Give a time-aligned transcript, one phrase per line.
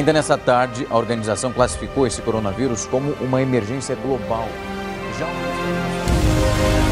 [0.00, 4.48] Ainda nessa tarde, a organização classificou esse coronavírus como uma emergência global.
[5.18, 6.89] Já...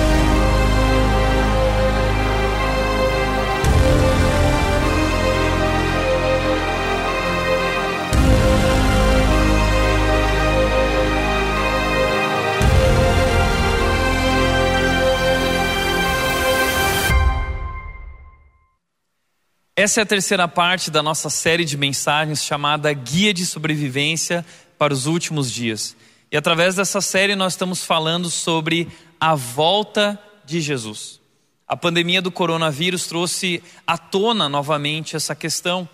[19.79, 24.45] Essa é a terceira parte da nossa série de mensagens chamada Guia de Sobrevivência
[24.77, 25.97] para os Últimos Dias.
[26.33, 28.89] E através dessa série nós estamos falando sobre
[29.20, 31.20] a volta de Jesus.
[31.65, 35.89] A pandemia do coronavírus trouxe à tona novamente essa questão.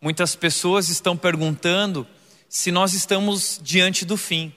[0.00, 2.06] Muitas pessoas estão perguntando
[2.48, 4.54] se nós estamos diante do fim.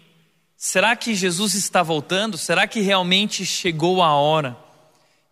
[0.55, 2.37] Será que Jesus está voltando?
[2.37, 4.55] Será que realmente chegou a hora?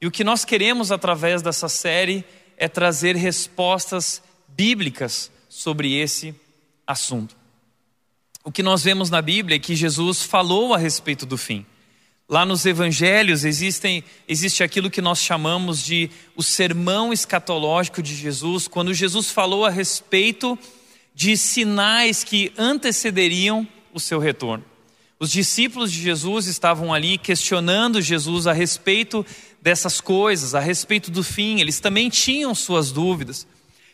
[0.02, 6.34] E o que nós queremos através dessa série é trazer respostas bíblicas sobre esse
[6.86, 7.36] assunto.
[8.44, 11.66] O que nós vemos na Bíblia é que Jesus falou a respeito do fim.
[12.28, 18.68] Lá nos evangelhos existem, existe aquilo que nós chamamos de o sermão escatológico de Jesus,
[18.68, 20.58] quando Jesus falou a respeito
[21.14, 24.66] de sinais que antecederiam o seu retorno.
[25.20, 29.26] Os discípulos de Jesus estavam ali questionando Jesus a respeito
[29.66, 33.48] dessas coisas, a respeito do fim, eles também tinham suas dúvidas.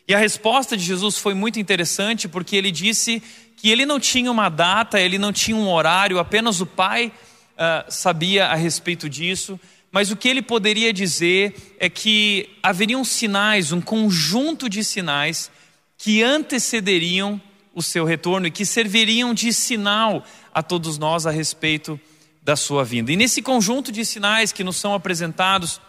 [0.06, 3.24] E a resposta de Jesus foi muito interessante porque ele disse
[3.56, 7.90] que ele não tinha uma data, ele não tinha um horário, apenas o Pai uh,
[7.90, 9.58] sabia a respeito disso.
[9.94, 15.50] Mas o que ele poderia dizer é que haveriam sinais, um conjunto de sinais
[15.98, 17.42] que antecederiam
[17.74, 21.98] o seu retorno e que serviriam de sinal a todos nós a respeito
[22.42, 23.12] da sua vinda.
[23.12, 25.80] E nesse conjunto de sinais que nos são apresentados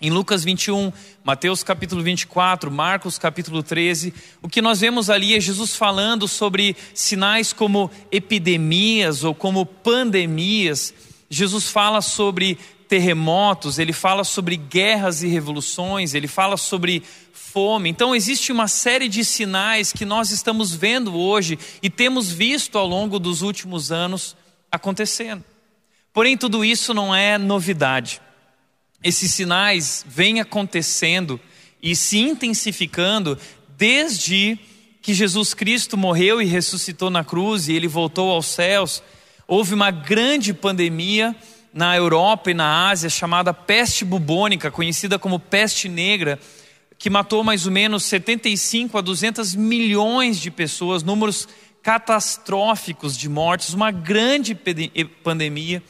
[0.00, 0.92] em Lucas 21,
[1.22, 6.74] Mateus capítulo 24, Marcos capítulo 13, o que nós vemos ali é Jesus falando sobre
[6.94, 10.94] sinais como epidemias ou como pandemias.
[11.28, 12.58] Jesus fala sobre
[12.88, 17.02] terremotos, ele fala sobre guerras e revoluções, ele fala sobre
[17.32, 17.90] fome.
[17.90, 22.86] Então, existe uma série de sinais que nós estamos vendo hoje e temos visto ao
[22.86, 24.34] longo dos últimos anos
[24.72, 25.44] acontecendo.
[26.12, 28.20] Porém, tudo isso não é novidade.
[29.02, 31.40] Esses sinais vêm acontecendo
[31.82, 33.38] e se intensificando
[33.76, 34.58] desde
[35.00, 39.02] que Jesus Cristo morreu e ressuscitou na cruz e ele voltou aos céus.
[39.46, 41.34] Houve uma grande pandemia
[41.72, 46.38] na Europa e na Ásia chamada peste bubônica, conhecida como peste negra,
[46.98, 51.48] que matou mais ou menos 75 a 200 milhões de pessoas, números
[51.82, 54.58] catastróficos de mortes, uma grande
[55.22, 55.82] pandemia.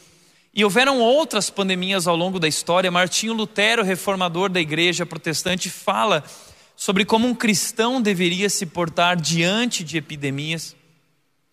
[0.53, 2.91] E houveram outras pandemias ao longo da história.
[2.91, 6.25] Martinho Lutero, reformador da igreja protestante, fala
[6.77, 10.75] sobre como um cristão deveria se portar diante de epidemias.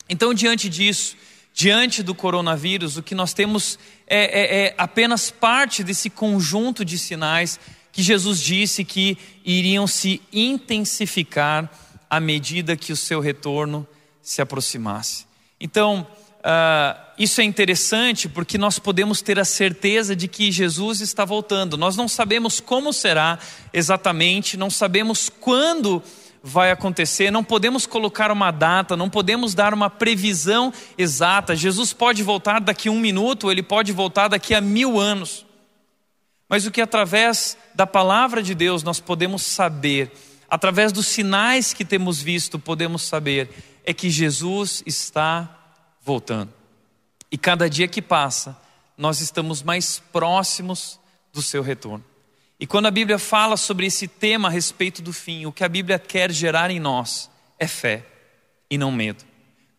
[0.09, 1.15] Então, diante disso,
[1.53, 6.97] diante do coronavírus, o que nós temos é, é, é apenas parte desse conjunto de
[6.97, 7.59] sinais
[7.91, 11.69] que Jesus disse que iriam se intensificar
[12.09, 13.87] à medida que o seu retorno
[14.21, 15.25] se aproximasse.
[15.59, 16.07] Então,
[16.39, 21.75] uh, isso é interessante porque nós podemos ter a certeza de que Jesus está voltando.
[21.75, 23.39] Nós não sabemos como será
[23.73, 26.03] exatamente, não sabemos quando
[26.43, 31.55] vai acontecer, não podemos colocar uma data, não podemos dar uma previsão exata.
[31.55, 35.45] Jesus pode voltar daqui a um minuto, ele pode voltar daqui a mil anos.
[36.47, 40.11] Mas o que através da palavra de Deus nós podemos saber,
[40.49, 43.49] através dos sinais que temos visto, podemos saber,
[43.83, 45.49] é que Jesus está
[46.01, 46.56] voltando.
[47.31, 48.57] E cada dia que passa,
[48.97, 50.99] nós estamos mais próximos
[51.33, 52.03] do seu retorno.
[52.59, 55.69] E quando a Bíblia fala sobre esse tema a respeito do fim, o que a
[55.69, 57.29] Bíblia quer gerar em nós
[57.59, 58.03] é fé
[58.69, 59.23] e não medo.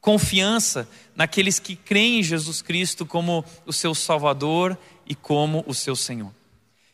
[0.00, 5.96] Confiança naqueles que creem em Jesus Cristo como o seu Salvador e como o seu
[5.96, 6.32] Senhor.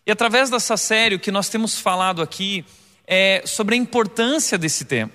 [0.06, 2.64] E através dessa série, o que nós temos falado aqui
[3.06, 5.14] é sobre a importância desse tempo.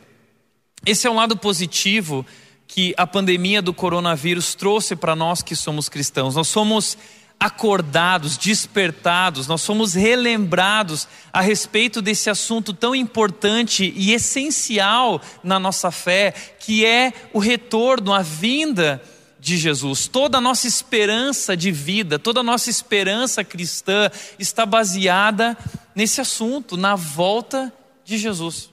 [0.85, 2.25] Esse é um lado positivo
[2.71, 6.35] que a pandemia do coronavírus trouxe para nós que somos cristãos.
[6.35, 6.95] Nós somos
[7.39, 15.89] acordados, despertados, nós somos relembrados a respeito desse assunto tão importante e essencial na nossa
[15.89, 19.01] fé, que é o retorno, a vinda
[19.39, 20.07] de Jesus.
[20.07, 25.57] Toda a nossa esperança de vida, toda a nossa esperança cristã está baseada
[25.95, 27.73] nesse assunto, na volta
[28.05, 28.69] de Jesus.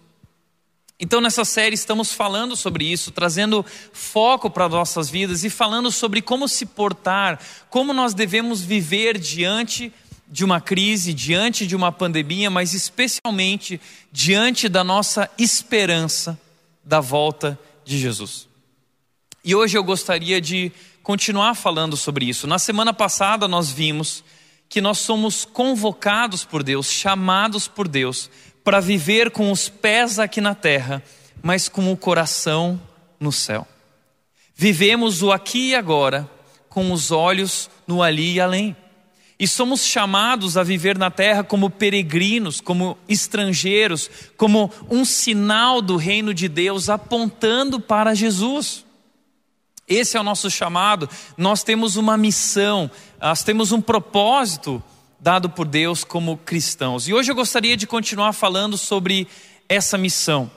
[0.99, 6.23] Então, nessa série, estamos falando sobre isso, trazendo foco para nossas vidas e falando sobre
[6.23, 7.39] como se portar,
[7.69, 9.93] como nós devemos viver diante
[10.27, 13.79] de uma crise, diante de uma pandemia, mas especialmente
[14.11, 16.39] diante da nossa esperança
[16.83, 18.49] da volta de Jesus.
[19.45, 20.73] E hoje eu gostaria de
[21.03, 22.47] continuar falando sobre isso.
[22.47, 24.25] Na semana passada nós vimos
[24.69, 28.29] que nós somos convocados por Deus, chamados por Deus,
[28.67, 31.01] para viver com os pés aqui na terra,
[31.41, 32.83] mas com o coração
[33.21, 33.65] no céu.
[34.57, 36.29] Vivemos o aqui e agora,
[36.69, 38.75] com os olhos no ali e além.
[39.39, 45.97] E somos chamados a viver na terra como peregrinos, como estrangeiros, como um sinal do
[45.97, 48.85] reino de Deus apontando para Jesus.
[49.87, 51.09] Esse é o nosso chamado.
[51.37, 52.91] Nós temos uma missão,
[53.21, 54.83] nós temos um propósito
[55.27, 57.09] dado por Deus como cristãos.
[57.09, 59.27] E hoje eu gostaria de continuar falando sobre
[59.69, 60.49] essa missão.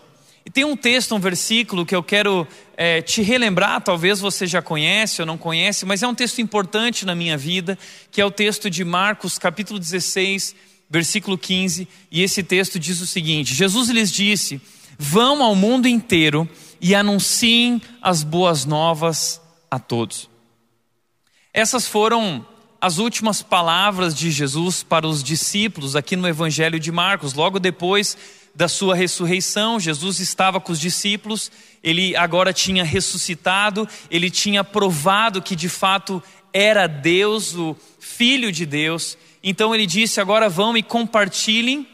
[0.45, 4.61] E tem um texto, um versículo que eu quero é, te relembrar, talvez você já
[4.61, 7.79] conhece ou não conhece, mas é um texto importante na minha vida,
[8.11, 10.55] que é o texto de Marcos, capítulo 16,
[10.87, 14.61] versículo 15, e esse texto diz o seguinte: Jesus lhes disse:
[14.99, 16.47] Vão ao mundo inteiro
[16.79, 20.29] e anunciem as boas novas a todos.
[21.51, 22.45] Essas foram
[22.81, 28.17] as últimas palavras de Jesus para os discípulos aqui no Evangelho de Marcos, logo depois
[28.55, 31.51] da sua ressurreição, Jesus estava com os discípulos,
[31.83, 36.21] ele agora tinha ressuscitado, ele tinha provado que de fato
[36.53, 39.17] era Deus, o Filho de Deus.
[39.43, 41.87] Então ele disse: agora vão e compartilhem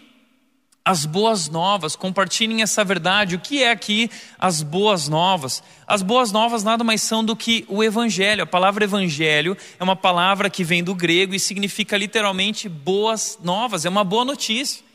[0.86, 3.36] as boas novas, compartilhem essa verdade.
[3.36, 5.64] O que é aqui as boas novas?
[5.88, 8.44] As boas novas nada mais são do que o evangelho.
[8.44, 13.84] A palavra evangelho é uma palavra que vem do grego e significa literalmente boas novas,
[13.84, 14.86] é uma boa notícia.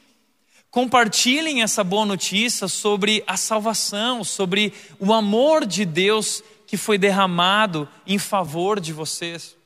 [0.70, 7.88] Compartilhem essa boa notícia sobre a salvação, sobre o amor de Deus que foi derramado
[8.06, 9.56] em favor de vocês.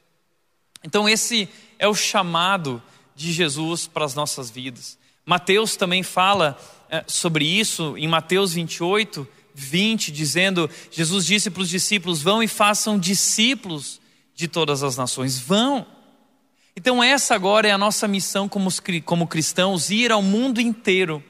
[0.83, 2.83] Então, esse é o chamado
[3.15, 5.04] de Jesus para as nossas vidas.
[5.27, 6.59] Mateus também fala
[6.91, 12.49] é, sobre isso em Mateus 28, 20, dizendo: Jesus disse para os discípulos: Vão e
[12.49, 14.01] façam discípulos
[14.35, 15.39] de todas as nações.
[15.39, 15.87] Vão.
[16.77, 18.69] Então, essa agora é a nossa missão como,
[19.05, 21.23] como cristãos: ir ao mundo inteiro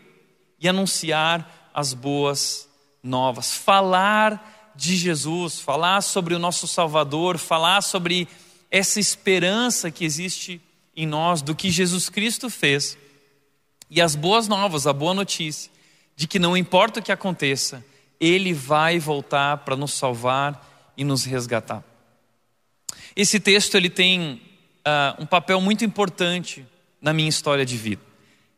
[0.59, 2.69] e anunciar as boas
[3.03, 8.27] novas, falar de Jesus, falar sobre o nosso Salvador, falar sobre
[8.71, 10.61] essa esperança que existe
[10.97, 12.97] em nós, do que Jesus Cristo fez.
[13.95, 15.71] E as boas novas, a boa notícia,
[16.17, 17.85] de que não importa o que aconteça,
[18.19, 21.85] Ele vai voltar para nos salvar e nos resgatar.
[23.15, 24.43] Esse texto ele tem
[24.85, 26.67] uh, um papel muito importante
[27.01, 28.03] na minha história de vida.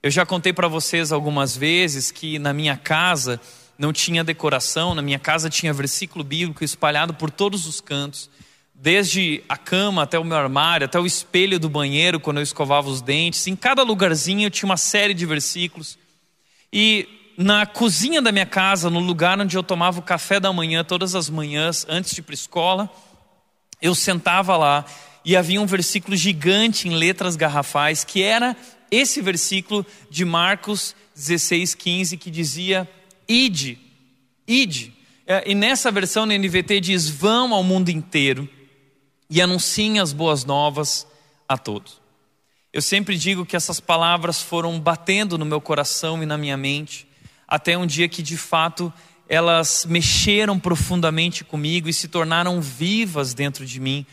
[0.03, 3.39] Eu já contei para vocês algumas vezes que na minha casa
[3.79, 8.31] não tinha decoração, na minha casa tinha versículo bíblico espalhado por todos os cantos,
[8.79, 12.89] desde a cama até o meu armário, até o espelho do banheiro quando eu escovava
[12.89, 13.47] os dentes.
[13.47, 15.99] Em cada lugarzinho eu tinha uma série de versículos.
[16.73, 20.85] E na cozinha da minha casa, no lugar onde eu tomava o café da manhã
[20.85, 22.91] todas as manhãs antes de ir para escola,
[23.81, 24.85] eu sentava lá
[25.25, 28.57] e havia um versículo gigante em letras garrafais, que era
[28.91, 32.89] esse versículo de Marcos 16, 15, que dizia:
[33.29, 33.79] Ide,
[34.47, 34.93] ide.
[35.27, 38.49] É, e nessa versão na NVT diz: Vão ao mundo inteiro
[39.29, 41.07] e anunciem as boas novas
[41.49, 42.01] a todos.
[42.73, 47.07] Eu sempre digo que essas palavras foram batendo no meu coração e na minha mente,
[47.49, 48.93] até um dia que de fato
[49.29, 54.07] elas mexeram profundamente comigo e se tornaram vivas dentro de mim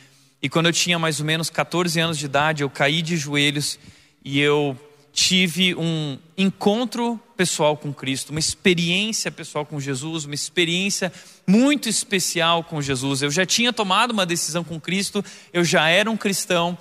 [0.44, 3.80] e quando eu tinha mais ou menos 14 anos de idade, eu caí de joelhos
[4.26, 4.78] e eu
[5.14, 11.12] tive um encontro pessoal com Cristo, uma experiência pessoal com Jesus, uma experiência
[11.46, 13.22] muito especial com Jesus.
[13.22, 16.78] Eu já tinha tomado uma decisão com Cristo, eu já era um cristão,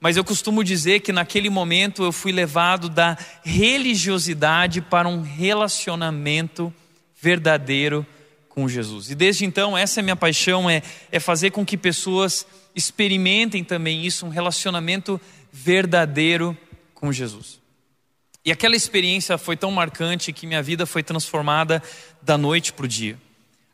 [0.00, 6.72] mas eu costumo dizer que naquele momento eu fui levado da religiosidade para um relacionamento
[7.20, 8.06] verdadeiro
[8.48, 9.10] com Jesus.
[9.10, 14.06] E desde então, essa é minha paixão, é, é fazer com que pessoas experimentem também
[14.06, 15.20] isso, um relacionamento
[15.52, 16.56] verdadeiro
[16.94, 17.65] com Jesus.
[18.46, 21.82] E aquela experiência foi tão marcante que minha vida foi transformada
[22.22, 23.18] da noite para o dia.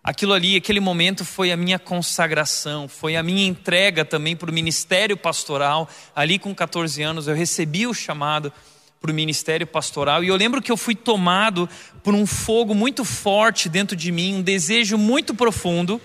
[0.03, 4.53] Aquilo ali, aquele momento foi a minha consagração, foi a minha entrega também para o
[4.53, 5.87] ministério pastoral.
[6.17, 8.51] Ali com 14 anos eu recebi o chamado
[8.99, 11.69] para o ministério pastoral e eu lembro que eu fui tomado
[12.03, 16.01] por um fogo muito forte dentro de mim, um desejo muito profundo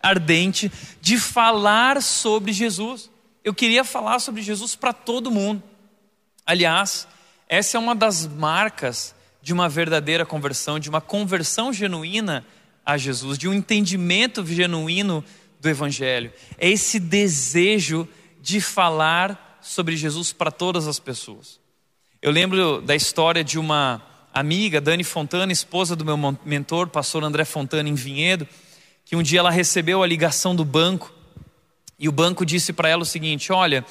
[0.00, 3.10] ardente de falar sobre Jesus.
[3.42, 5.60] Eu queria falar sobre Jesus para todo mundo.
[6.46, 7.08] Aliás,
[7.56, 12.46] essa é uma das marcas de uma verdadeira conversão, de uma conversão genuína
[12.84, 15.24] a Jesus, de um entendimento genuíno
[15.60, 16.32] do Evangelho.
[16.56, 18.08] É esse desejo
[18.40, 21.60] de falar sobre Jesus para todas as pessoas.
[22.20, 24.00] Eu lembro da história de uma
[24.32, 28.48] amiga, Dani Fontana, esposa do meu mentor, pastor André Fontana, em Vinhedo
[29.04, 31.12] que um dia ela recebeu a ligação do banco
[31.98, 33.84] e o banco disse para ela o seguinte: Olha,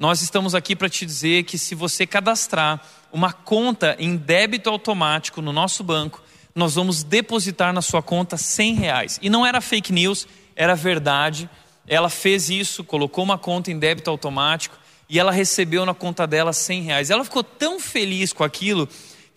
[0.00, 2.80] nós estamos aqui para te dizer que se você cadastrar
[3.12, 6.22] uma conta em débito automático no nosso banco,
[6.54, 9.18] nós vamos depositar na sua conta 100 reais.
[9.20, 10.26] E não era fake news,
[10.56, 11.50] era verdade.
[11.86, 16.54] Ela fez isso, colocou uma conta em débito automático e ela recebeu na conta dela
[16.54, 17.10] 100 reais.
[17.10, 18.88] Ela ficou tão feliz com aquilo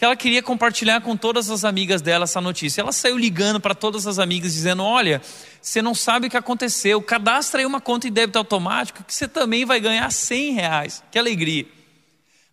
[0.04, 2.82] que ela queria compartilhar com todas as amigas dela essa notícia.
[2.82, 5.22] Ela saiu ligando para todas as amigas dizendo: Olha,
[5.62, 9.30] você não sabe o que aconteceu, cadastra aí uma conta em débito automático que você
[9.30, 11.04] também vai ganhar 100 reais.
[11.10, 11.66] Que alegria.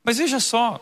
[0.04, 0.80] Mas veja só,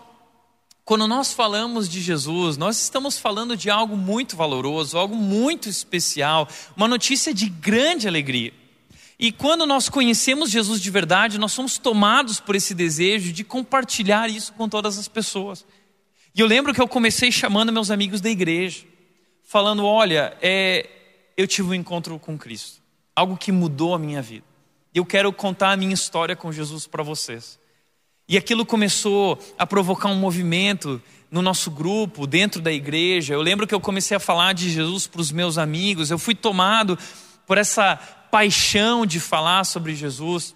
[0.85, 6.47] quando nós falamos de Jesus, nós estamos falando de algo muito valoroso, algo muito especial,
[6.77, 8.53] uma notícia de grande alegria.
[9.19, 14.29] E quando nós conhecemos Jesus de verdade, nós somos tomados por esse desejo de compartilhar
[14.29, 15.65] isso com todas as pessoas.
[16.39, 18.85] E eu lembro que eu comecei chamando meus amigos da igreja,
[19.43, 20.89] falando: olha, é,
[21.37, 22.81] eu tive um encontro com Cristo,
[23.17, 24.45] algo que mudou a minha vida.
[24.95, 27.59] Eu quero contar a minha história com Jesus para vocês.
[28.29, 33.35] E aquilo começou a provocar um movimento no nosso grupo, dentro da igreja.
[33.35, 36.37] Eu lembro que eu comecei a falar de Jesus para os meus amigos, eu fui
[36.37, 36.97] tomado
[37.49, 37.97] por essa
[38.31, 40.55] paixão de falar sobre Jesus.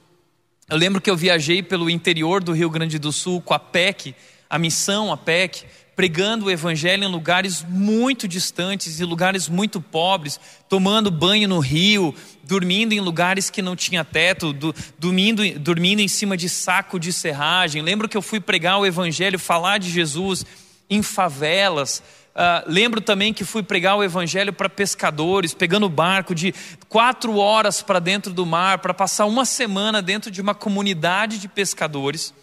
[0.70, 4.14] Eu lembro que eu viajei pelo interior do Rio Grande do Sul com a PEC,
[4.52, 5.64] a missão, a PEC,
[5.96, 12.14] pregando o evangelho em lugares muito distantes e lugares muito pobres, tomando banho no rio,
[12.44, 17.14] dormindo em lugares que não tinha teto, do, dormindo, dormindo em cima de saco de
[17.14, 17.80] serragem.
[17.80, 20.44] Lembro que eu fui pregar o evangelho, falar de Jesus
[20.90, 22.02] em favelas.
[22.34, 26.54] Uh, lembro também que fui pregar o evangelho para pescadores, pegando barco de
[26.90, 31.48] quatro horas para dentro do mar, para passar uma semana dentro de uma comunidade de
[31.48, 32.34] pescadores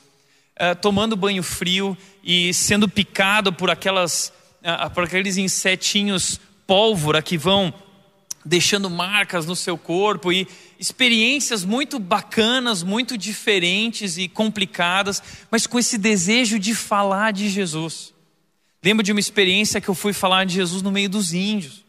[0.60, 7.38] uh, tomando banho frio e sendo picado por, aquelas, uh, por aqueles insetinhos pólvora que
[7.38, 7.74] vão
[8.46, 10.48] deixando marcas no seu corpo e
[10.80, 18.14] experiências muito bacanas, muito diferentes e complicadas, mas com esse desejo de falar de Jesus.
[18.84, 21.84] Lembro de uma experiência que eu fui falar de Jesus no meio dos índios.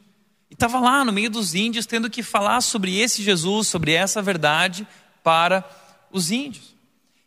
[0.50, 4.20] E estava lá no meio dos índios tendo que falar sobre esse Jesus, sobre essa
[4.20, 4.86] verdade
[5.22, 5.64] para
[6.10, 6.74] os índios.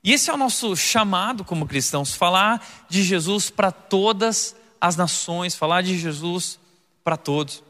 [0.04, 5.56] E esse é o nosso chamado como cristãos: falar de Jesus para todas as nações,
[5.56, 6.60] falar de Jesus
[7.04, 7.64] para todos.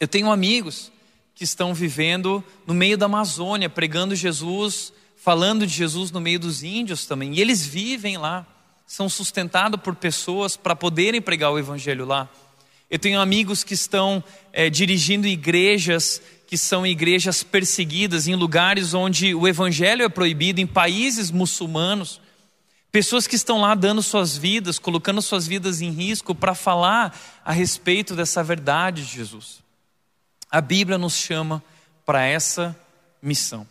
[0.00, 0.90] Eu tenho amigos
[1.34, 6.62] que estão vivendo no meio da Amazônia, pregando Jesus, falando de Jesus no meio dos
[6.62, 8.46] índios também, e eles vivem lá,
[8.86, 12.28] são sustentados por pessoas para poderem pregar o Evangelho lá.
[12.90, 14.22] Eu tenho amigos que estão
[14.52, 16.22] é, dirigindo igrejas
[16.54, 22.20] que são igrejas perseguidas em lugares onde o evangelho é proibido, em países muçulmanos.
[22.92, 27.12] Pessoas que estão lá dando suas vidas, colocando suas vidas em risco para falar
[27.44, 29.64] a respeito dessa verdade de Jesus.
[30.48, 31.60] A Bíblia nos chama
[32.06, 32.76] para essa
[33.20, 33.66] missão.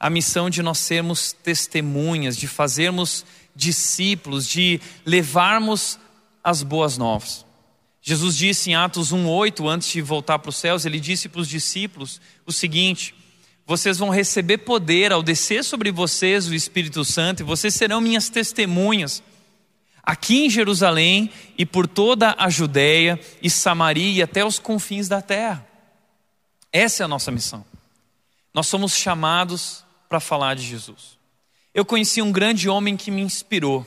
[0.00, 5.98] A missão de nós sermos testemunhas, de fazermos discípulos, de levarmos
[6.42, 7.44] as boas novas.
[8.08, 11.48] Jesus disse em Atos 1:8, antes de voltar para os céus, ele disse para os
[11.48, 13.12] discípulos o seguinte:
[13.66, 18.28] Vocês vão receber poder ao descer sobre vocês o Espírito Santo, e vocês serão minhas
[18.28, 19.24] testemunhas
[20.04, 25.20] aqui em Jerusalém e por toda a Judéia e Samaria e até os confins da
[25.20, 25.66] terra.
[26.72, 27.64] Essa é a nossa missão.
[28.54, 31.18] Nós somos chamados para falar de Jesus.
[31.74, 33.84] Eu conheci um grande homem que me inspirou.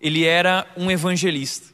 [0.00, 1.71] Ele era um evangelista.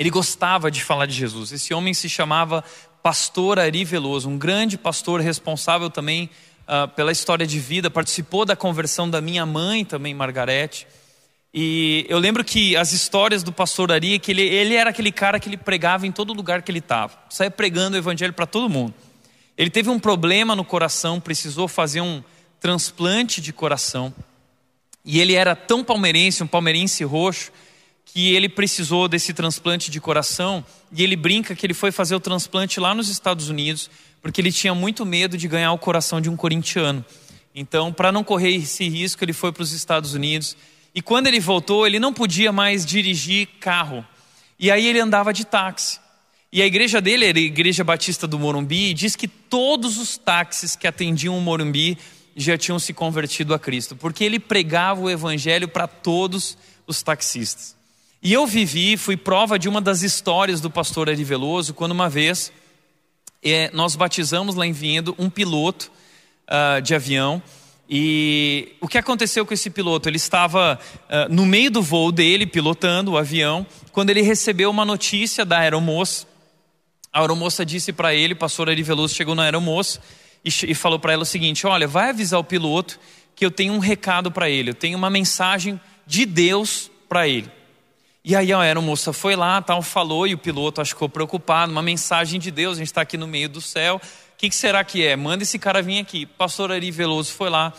[0.00, 1.52] Ele gostava de falar de Jesus.
[1.52, 2.64] Esse homem se chamava
[3.02, 6.30] Pastor Ari Veloso, um grande pastor responsável também
[6.66, 10.86] uh, pela história de vida, participou da conversão da minha mãe também, Margarete.
[11.52, 15.38] E eu lembro que as histórias do pastor Ari, que ele, ele era aquele cara
[15.38, 18.70] que ele pregava em todo lugar que ele estava, saía pregando o evangelho para todo
[18.70, 18.94] mundo.
[19.54, 22.24] Ele teve um problema no coração, precisou fazer um
[22.58, 24.14] transplante de coração.
[25.04, 27.52] E ele era tão palmeirense, um palmeirense roxo,
[28.12, 32.20] que ele precisou desse transplante de coração e ele brinca que ele foi fazer o
[32.20, 33.90] transplante lá nos Estados Unidos
[34.20, 37.04] porque ele tinha muito medo de ganhar o coração de um corintiano.
[37.54, 40.56] Então, para não correr esse risco, ele foi para os Estados Unidos
[40.94, 44.04] e quando ele voltou, ele não podia mais dirigir carro.
[44.58, 46.00] E aí ele andava de táxi.
[46.52, 50.18] E a igreja dele era a Igreja Batista do Morumbi e diz que todos os
[50.18, 51.96] táxis que atendiam o Morumbi
[52.36, 57.79] já tinham se convertido a Cristo, porque ele pregava o evangelho para todos os taxistas.
[58.22, 62.06] E eu vivi, fui prova de uma das histórias do pastor Ari Veloso, quando uma
[62.06, 62.52] vez
[63.42, 65.90] é, nós batizamos lá em Vinhedo um piloto
[66.46, 67.42] uh, de avião.
[67.88, 70.06] E o que aconteceu com esse piloto?
[70.06, 74.84] Ele estava uh, no meio do voo dele, pilotando o avião, quando ele recebeu uma
[74.84, 76.26] notícia da aeromoça,
[77.10, 79.98] A aeromoça disse para ele, o pastor Ari Veloso chegou na aeromoça
[80.44, 83.00] e, e falou para ela o seguinte: Olha, vai avisar o piloto
[83.34, 87.59] que eu tenho um recado para ele, eu tenho uma mensagem de Deus para ele.
[88.22, 91.72] E aí a aeromoça foi lá, tal, falou, e o piloto acho que ficou preocupado,
[91.72, 94.54] uma mensagem de Deus, a gente está aqui no meio do céu, o que, que,
[94.54, 95.16] será que é?
[95.16, 96.26] Manda esse cara vir aqui.
[96.26, 97.72] Pastor Ari Veloso foi lá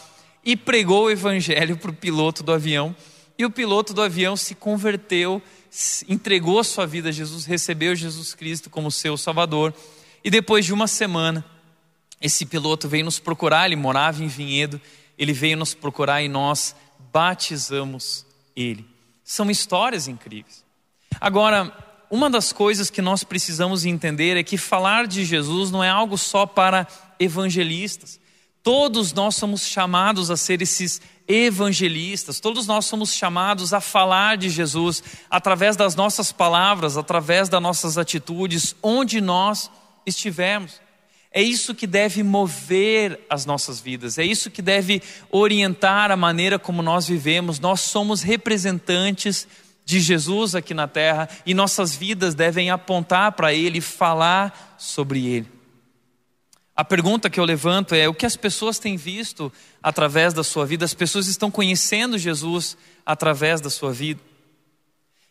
[0.44, 2.96] e pregou o evangelho para o piloto do avião,
[3.38, 5.42] e o piloto do avião se converteu,
[6.10, 9.74] entregou a sua vida a Jesus, recebeu Jesus Cristo como seu Salvador,
[10.24, 11.46] e depois de uma semana,
[12.20, 14.82] esse piloto veio nos procurar, ele morava em Vinhedo,
[15.18, 16.76] ele veio nos procurar e nós
[17.12, 18.91] batizamos ele.
[19.32, 20.66] São histórias incríveis.
[21.18, 21.72] Agora,
[22.10, 26.18] uma das coisas que nós precisamos entender é que falar de Jesus não é algo
[26.18, 26.86] só para
[27.18, 28.20] evangelistas.
[28.62, 34.50] Todos nós somos chamados a ser esses evangelistas, todos nós somos chamados a falar de
[34.50, 39.72] Jesus através das nossas palavras, através das nossas atitudes, onde nós
[40.06, 40.82] estivermos.
[41.34, 46.60] É isso que deve mover as nossas vidas, é isso que deve orientar a maneira
[46.60, 47.58] como nós vivemos.
[47.58, 49.48] Nós somos representantes
[49.86, 55.48] de Jesus aqui na terra e nossas vidas devem apontar para Ele falar sobre Ele.
[56.76, 60.66] A pergunta que eu levanto é: o que as pessoas têm visto através da sua
[60.66, 60.84] vida?
[60.84, 64.20] As pessoas estão conhecendo Jesus através da sua vida?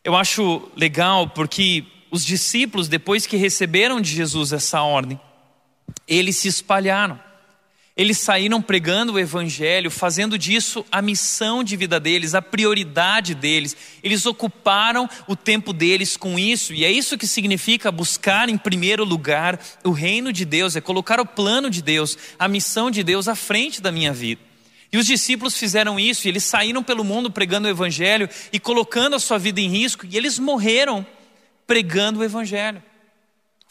[0.02, 5.20] Eu acho legal porque os discípulos, depois que receberam de Jesus essa ordem,
[6.06, 7.18] eles se espalharam.
[7.96, 13.76] Eles saíram pregando o evangelho, fazendo disso a missão de vida deles, a prioridade deles.
[14.02, 19.04] Eles ocuparam o tempo deles com isso, e é isso que significa buscar em primeiro
[19.04, 23.28] lugar o reino de Deus, é colocar o plano de Deus, a missão de Deus
[23.28, 24.40] à frente da minha vida.
[24.90, 29.14] E os discípulos fizeram isso, e eles saíram pelo mundo pregando o evangelho e colocando
[29.14, 31.04] a sua vida em risco, e eles morreram
[31.66, 32.82] pregando o evangelho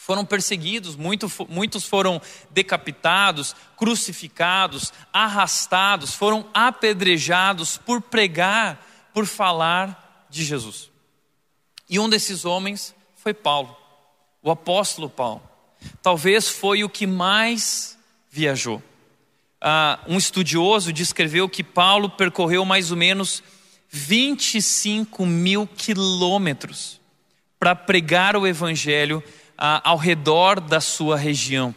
[0.09, 2.19] foram perseguidos, muito, muitos foram
[2.49, 10.89] decapitados, crucificados, arrastados, foram apedrejados por pregar, por falar de Jesus.
[11.87, 13.77] E um desses homens foi Paulo,
[14.41, 15.43] o apóstolo Paulo.
[16.01, 17.95] Talvez foi o que mais
[18.31, 18.81] viajou.
[19.61, 23.43] Ah, um estudioso descreveu que Paulo percorreu mais ou menos
[23.91, 26.99] 25 mil quilômetros
[27.59, 29.23] para pregar o evangelho
[29.61, 31.75] ah, ao redor da sua região.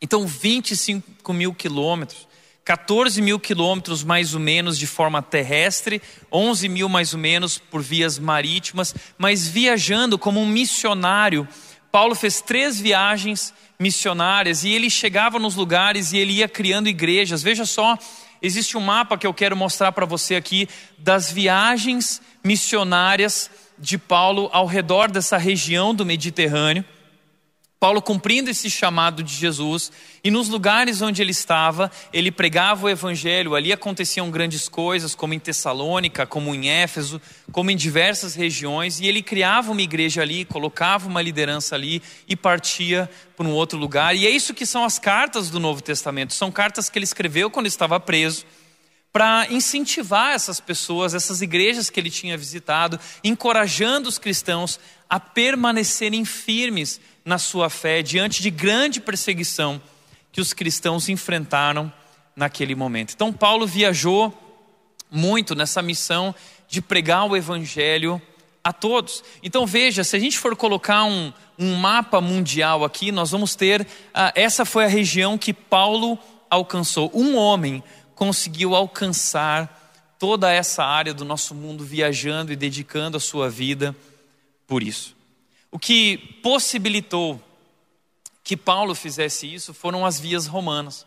[0.00, 2.28] Então, 25 mil quilômetros,
[2.64, 7.82] 14 mil quilômetros mais ou menos de forma terrestre, 11 mil mais ou menos por
[7.82, 11.48] vias marítimas, mas viajando como um missionário.
[11.90, 17.42] Paulo fez três viagens missionárias e ele chegava nos lugares e ele ia criando igrejas.
[17.42, 17.98] Veja só,
[18.40, 20.68] existe um mapa que eu quero mostrar para você aqui
[20.98, 26.84] das viagens missionárias de Paulo ao redor dessa região do Mediterrâneo.
[27.78, 29.92] Paulo cumprindo esse chamado de Jesus,
[30.24, 35.34] e nos lugares onde ele estava, ele pregava o evangelho, ali aconteciam grandes coisas, como
[35.34, 37.20] em Tessalônica, como em Éfeso,
[37.52, 42.34] como em diversas regiões, e ele criava uma igreja ali, colocava uma liderança ali e
[42.34, 44.16] partia para um outro lugar.
[44.16, 47.50] E é isso que são as cartas do Novo Testamento, são cartas que ele escreveu
[47.50, 48.46] quando estava preso
[49.16, 56.22] para incentivar essas pessoas, essas igrejas que ele tinha visitado, encorajando os cristãos a permanecerem
[56.26, 59.80] firmes na sua fé diante de grande perseguição
[60.30, 61.90] que os cristãos enfrentaram
[62.36, 63.14] naquele momento.
[63.14, 64.38] Então, Paulo viajou
[65.10, 66.34] muito nessa missão
[66.68, 68.20] de pregar o evangelho
[68.62, 69.24] a todos.
[69.42, 73.80] Então, veja, se a gente for colocar um, um mapa mundial aqui, nós vamos ter.
[73.80, 73.86] Uh,
[74.34, 76.18] essa foi a região que Paulo
[76.50, 77.10] alcançou.
[77.14, 77.82] Um homem
[78.16, 83.94] conseguiu alcançar toda essa área do nosso mundo, viajando e dedicando a sua vida
[84.66, 85.14] por isso.
[85.70, 87.40] O que possibilitou
[88.42, 91.06] que Paulo fizesse isso foram as vias romanas.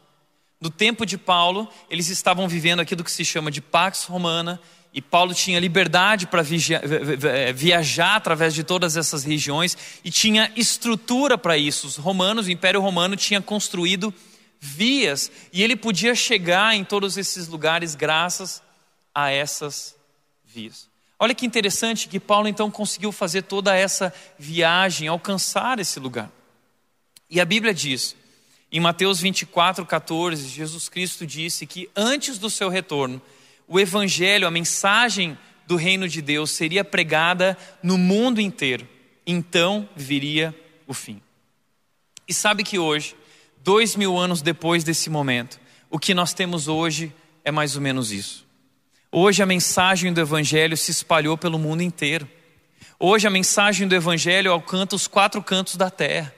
[0.62, 4.62] No tempo de Paulo, eles estavam vivendo aquilo que se chama de Pax Romana,
[4.94, 6.44] e Paulo tinha liberdade para
[7.54, 11.88] viajar através de todas essas regiões e tinha estrutura para isso.
[11.88, 14.14] Os romanos, o Império Romano, tinha construído
[14.60, 18.62] vias e ele podia chegar em todos esses lugares graças
[19.14, 19.96] a essas
[20.46, 20.90] vias.
[21.18, 26.32] Olha que interessante que Paulo então conseguiu fazer toda essa viagem, alcançar esse lugar.
[27.30, 28.16] E a Bíblia diz,
[28.72, 33.22] em Mateus 24, 14, Jesus Cristo disse que antes do seu retorno,
[33.68, 38.88] o Evangelho, a mensagem do reino de Deus seria pregada no mundo inteiro.
[39.28, 40.56] Então viria
[40.88, 41.22] o fim.
[42.28, 43.16] E sabe que hoje
[43.70, 45.60] dois mil anos depois desse momento,
[45.92, 47.14] o que nós temos hoje
[47.46, 48.44] é mais ou menos isso.
[49.12, 52.28] Hoje a mensagem do Evangelho se espalhou pelo mundo inteiro.
[53.00, 56.34] Hoje a mensagem do Evangelho alcança os quatro cantos da terra.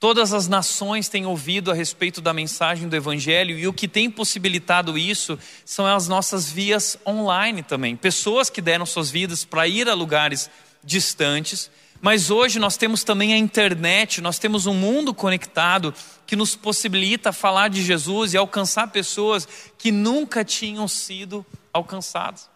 [0.00, 4.10] Todas as nações têm ouvido a respeito da mensagem do Evangelho e o que tem
[4.10, 7.94] possibilitado isso são as nossas vias online também.
[7.94, 10.50] Pessoas que deram suas vidas para ir a lugares
[10.82, 15.94] distantes, mas hoje nós temos também a internet, nós temos um mundo conectado
[16.26, 22.48] que nos possibilita falar de Jesus e alcançar pessoas que nunca tinham sido alcançadas.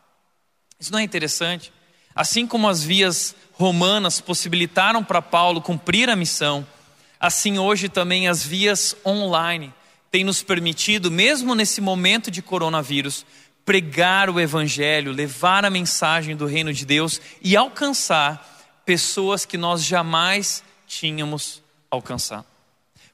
[0.78, 1.72] Isso não é interessante?
[2.14, 6.66] Assim como as vias romanas possibilitaram para Paulo cumprir a missão,
[7.20, 9.74] Assim, hoje também as vias online
[10.10, 13.26] têm nos permitido, mesmo nesse momento de coronavírus,
[13.62, 19.84] pregar o Evangelho, levar a mensagem do reino de Deus e alcançar pessoas que nós
[19.84, 22.46] jamais tínhamos alcançado.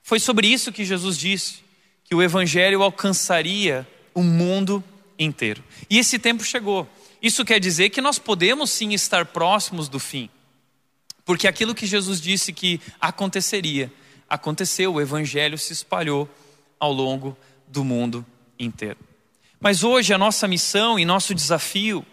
[0.03, 1.65] Foi sobre isso que Jesus disse
[2.05, 4.83] que o Evangelho alcançaria o mundo
[5.19, 5.63] inteiro.
[5.91, 6.89] E esse tempo chegou.
[7.21, 10.31] Isso quer dizer que nós podemos sim estar próximos do fim.
[11.25, 13.93] Porque aquilo que Jesus disse que aconteceria,
[14.31, 16.29] aconteceu, o evangelho se espalhou
[16.79, 18.25] ao longo do mundo
[18.59, 18.99] inteiro.
[19.59, 22.07] Mas hoje a nossa missão e nosso desafio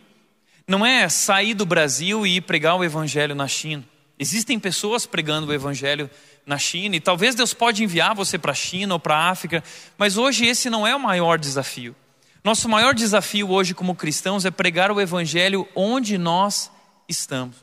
[0.67, 3.84] não é sair do Brasil e ir pregar o evangelho na China.
[4.17, 6.10] Existem pessoas pregando o evangelho
[6.45, 9.63] na China e talvez Deus pode enviar você para a China ou para a África,
[9.97, 11.95] mas hoje esse não é o maior desafio.
[12.43, 16.69] Nosso maior desafio hoje como cristãos é pregar o evangelho onde nós
[17.08, 17.56] estamos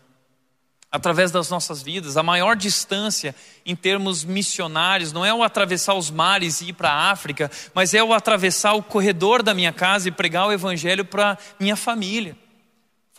[0.91, 2.17] através das nossas vidas.
[2.17, 3.35] A maior distância
[3.65, 7.95] em termos missionários não é o atravessar os mares e ir para a África, mas
[7.95, 12.37] é o atravessar o corredor da minha casa e pregar o evangelho para minha família.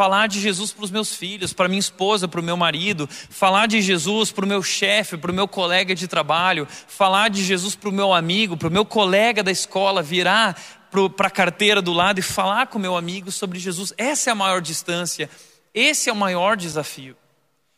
[0.02, 3.68] Falar de Jesus para os meus filhos, para minha esposa, para o meu marido, falar
[3.68, 7.76] de Jesus para o meu chefe, para o meu colega de trabalho, falar de Jesus
[7.76, 10.60] para o meu amigo, para o meu colega da escola, virar
[11.16, 13.94] para a carteira do lado e falar com o meu amigo sobre Jesus.
[13.96, 15.30] Essa é a maior distância,
[15.72, 17.16] esse é o maior desafio.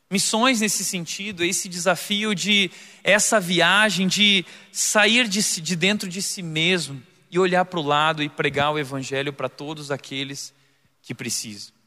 [0.09, 2.71] Missões nesse sentido, esse desafio de
[3.03, 7.83] essa viagem de sair de, si, de dentro de si mesmo e olhar para o
[7.83, 10.53] lado e pregar o evangelho para todos aqueles
[11.01, 11.82] que precisam.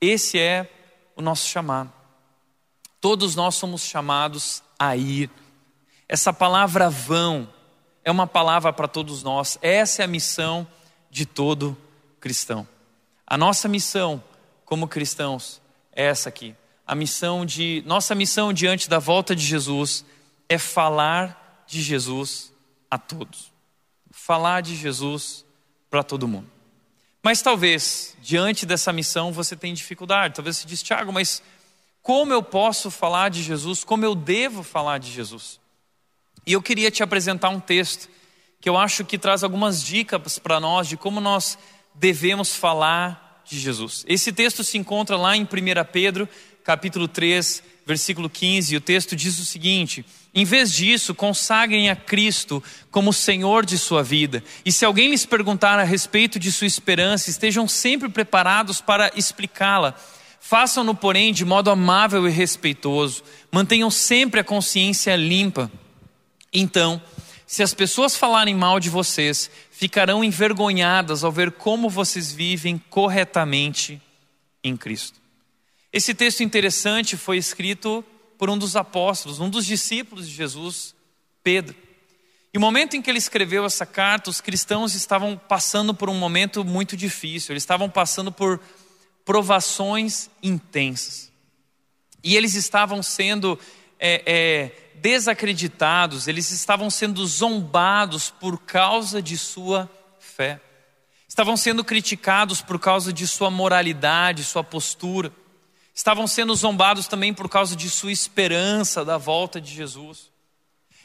[0.00, 0.70] Esse é
[1.16, 1.92] o nosso chamado.
[3.00, 5.30] Todos nós somos chamados a ir.
[6.08, 7.48] Essa palavra vão
[8.04, 9.58] é uma palavra para todos nós.
[9.60, 10.66] Essa é a missão
[11.10, 11.76] de todo
[12.20, 12.66] cristão.
[13.26, 14.22] A nossa missão
[14.64, 15.60] como cristãos
[15.92, 16.56] é essa aqui
[16.88, 20.06] a missão de nossa missão diante da volta de Jesus
[20.48, 22.50] é falar de Jesus
[22.90, 23.52] a todos.
[24.10, 25.44] Falar de Jesus
[25.90, 26.50] para todo mundo.
[27.22, 30.34] Mas talvez diante dessa missão você tenha dificuldade.
[30.34, 31.42] Talvez você diz, Tiago, mas
[32.02, 33.84] como eu posso falar de Jesus?
[33.84, 35.60] Como eu devo falar de Jesus?
[36.46, 38.08] E eu queria te apresentar um texto
[38.60, 41.58] que eu acho que traz algumas dicas para nós de como nós
[41.94, 44.04] devemos falar de Jesus.
[44.08, 45.46] Esse texto se encontra lá em 1
[45.92, 46.28] Pedro,
[46.64, 52.62] capítulo 3, versículo 15, o texto diz o seguinte: Em vez disso, consagrem a Cristo
[52.90, 54.44] como Senhor de sua vida.
[54.62, 59.94] E se alguém lhes perguntar a respeito de sua esperança, estejam sempre preparados para explicá-la.
[60.38, 63.24] Façam-no, porém, de modo amável e respeitoso.
[63.50, 65.72] Mantenham sempre a consciência limpa.
[66.52, 67.00] Então,
[67.46, 74.00] se as pessoas falarem mal de vocês, ficarão envergonhadas ao ver como vocês vivem corretamente
[74.62, 75.18] em Cristo.
[75.92, 78.04] Esse texto interessante foi escrito
[78.36, 80.94] por um dos apóstolos, um dos discípulos de Jesus,
[81.42, 81.74] Pedro.
[82.52, 86.14] E o momento em que ele escreveu essa carta, os cristãos estavam passando por um
[86.14, 88.60] momento muito difícil, eles estavam passando por
[89.24, 91.32] provações intensas.
[92.22, 93.58] E eles estavam sendo
[93.98, 100.60] é, é, desacreditados, eles estavam sendo zombados por causa de sua fé.
[101.26, 105.32] Estavam sendo criticados por causa de sua moralidade, sua postura
[105.98, 110.30] estavam sendo zombados também por causa de sua esperança da volta de Jesus.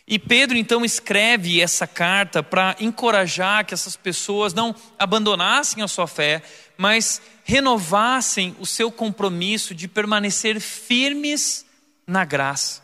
[0.08, 6.06] E Pedro então escreve essa carta para encorajar que essas pessoas não abandonassem a sua
[6.06, 6.44] fé,
[6.78, 11.66] mas renovassem o seu compromisso de permanecer firmes
[12.06, 12.84] na graça.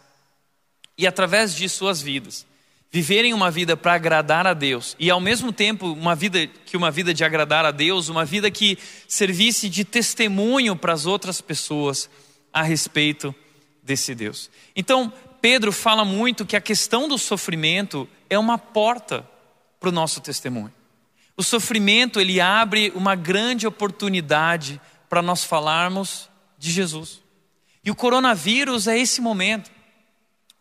[0.98, 2.44] E através de suas vidas,
[2.92, 6.90] viverem uma vida para agradar a Deus e ao mesmo tempo uma vida que uma
[6.90, 12.10] vida de agradar a Deus, uma vida que servisse de testemunho para as outras pessoas
[12.52, 13.34] a respeito
[13.84, 14.50] desse Deus.
[14.76, 19.28] Então, Pedro fala muito que a questão do sofrimento é uma porta
[19.80, 20.74] para o nosso testemunho.
[21.38, 27.22] O sofrimento ele abre uma grande oportunidade para nós falarmos de Jesus.
[27.84, 29.72] E o coronavírus é esse momento.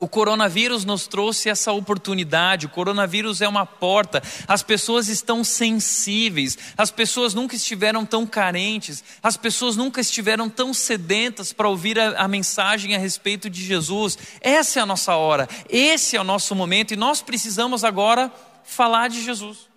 [0.01, 2.67] O coronavírus nos trouxe essa oportunidade.
[2.67, 4.23] O coronavírus é uma porta.
[4.47, 6.57] As pessoas estão sensíveis.
[6.77, 9.03] As pessoas nunca estiveram tão carentes.
[9.21, 14.17] As pessoas nunca estiveram tão sedentas para ouvir a, a, mensagem a respeito de Jesus.
[14.41, 15.49] Essa é a nossa hora.
[15.69, 16.95] Esse é o nosso momento.
[16.95, 18.33] E nós precisamos agora
[18.63, 19.69] falar de Jesus.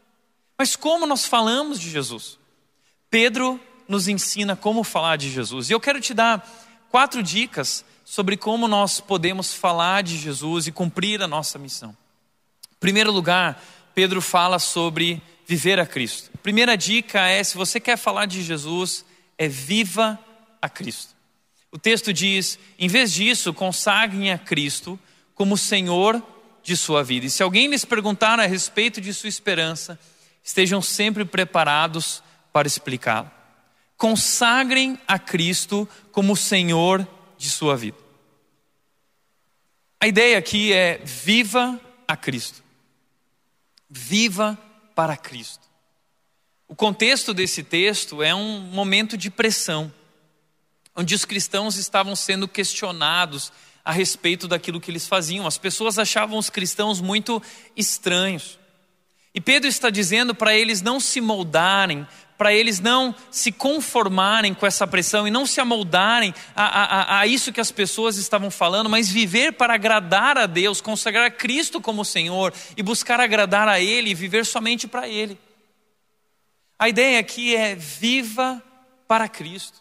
[0.56, 2.38] Mas como nós falamos de Jesus?
[3.10, 5.72] Pedro nos ensina como falar de Jesus.
[5.72, 6.48] E eu quero te dar
[6.92, 11.96] quatro dicas sobre como nós podemos falar de Jesus e cumprir a nossa missão.
[12.70, 13.64] Em primeiro lugar,
[13.96, 16.30] Pedro fala sobre viver a Cristo.
[16.44, 19.06] Primeira dica é: se você quer falar de Jesus,
[19.38, 20.20] é viva
[20.62, 21.16] a Cristo.
[21.72, 25.00] O texto diz: em vez disso, consagrem a Cristo
[25.34, 26.22] como Senhor
[26.62, 27.28] de sua vida.
[27.28, 29.98] E se alguém lhes perguntar a respeito de sua esperança,
[30.44, 32.22] estejam sempre preparados
[32.52, 33.32] para explicá-la.
[33.96, 37.98] Consagrem a Cristo como Senhor de sua vida.
[40.00, 42.64] A ideia aqui é viva a Cristo.
[43.90, 44.58] Viva
[44.96, 45.70] para Cristo.
[46.68, 49.94] O contexto desse texto é um momento de pressão,
[50.96, 53.52] onde os cristãos estavam sendo questionados
[53.84, 55.46] a respeito daquilo que eles faziam.
[55.46, 57.42] As pessoas achavam os cristãos muito
[57.76, 58.58] estranhos.
[59.34, 62.08] E Pedro está dizendo para eles não se moldarem
[62.42, 67.28] para eles não se conformarem com essa pressão e não se amoldarem a, a, a,
[67.28, 72.04] isso que as pessoas estavam falando, mas viver para agradar a Deus, consagrar Cristo como
[72.04, 75.38] Senhor e buscar agradar a Ele e viver somente para Ele.
[76.80, 78.60] A ideia aqui é viva
[79.08, 79.80] para Cristo.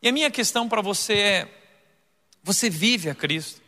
[0.00, 1.48] E a minha questão para você é:
[2.42, 3.60] você vive a Cristo?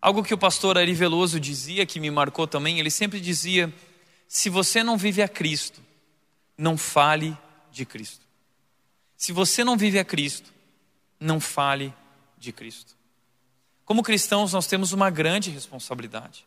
[0.00, 3.72] Algo que o pastor Ari Veloso dizia, que me marcou também, ele sempre dizia:
[4.26, 5.81] se você não vive a Cristo,
[6.62, 7.36] não fale
[7.72, 8.24] de Cristo.
[9.16, 10.52] Se você não vive a Cristo,
[11.18, 11.92] não fale
[12.38, 12.94] de Cristo.
[13.84, 16.46] Como cristãos, nós temos uma grande responsabilidade.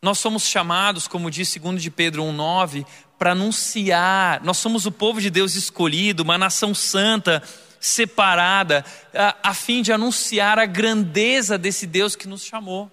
[0.00, 2.86] Nós somos chamados, como diz 2 de Pedro 1,9,
[3.18, 4.40] para anunciar.
[4.44, 7.42] Nós somos o povo de Deus escolhido, uma nação santa,
[7.80, 12.90] separada, a, a fim de anunciar a grandeza desse Deus que nos chamou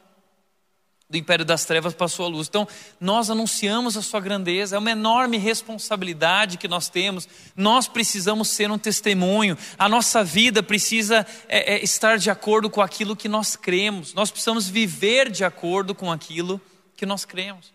[1.09, 2.47] do império das trevas a sua luz.
[2.47, 2.67] Então,
[3.01, 7.27] nós anunciamos a sua grandeza, é uma enorme responsabilidade que nós temos.
[7.55, 12.79] Nós precisamos ser um testemunho, a nossa vida precisa é, é, estar de acordo com
[12.79, 16.61] aquilo que nós cremos, nós precisamos viver de acordo com aquilo
[16.95, 17.73] que nós cremos.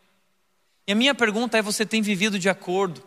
[0.87, 3.03] E a minha pergunta é: você tem vivido de acordo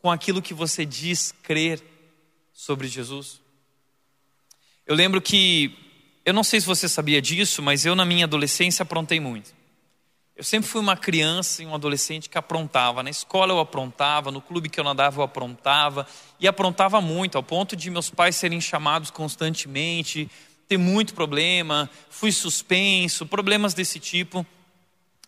[0.00, 1.82] com aquilo que você diz crer
[2.52, 3.40] sobre Jesus?
[4.86, 5.85] Eu lembro que
[6.26, 9.54] eu não sei se você sabia disso, mas eu na minha adolescência aprontei muito.
[10.34, 13.00] Eu sempre fui uma criança e um adolescente que aprontava.
[13.00, 16.04] Na escola eu aprontava, no clube que eu nadava eu aprontava.
[16.40, 20.28] E aprontava muito, ao ponto de meus pais serem chamados constantemente,
[20.66, 24.44] ter muito problema, fui suspenso, problemas desse tipo.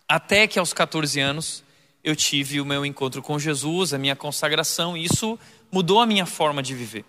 [0.09, 1.63] Até que aos 14 anos
[2.03, 5.39] eu tive o meu encontro com Jesus, a minha consagração, e isso
[5.71, 7.05] mudou a minha forma de viver.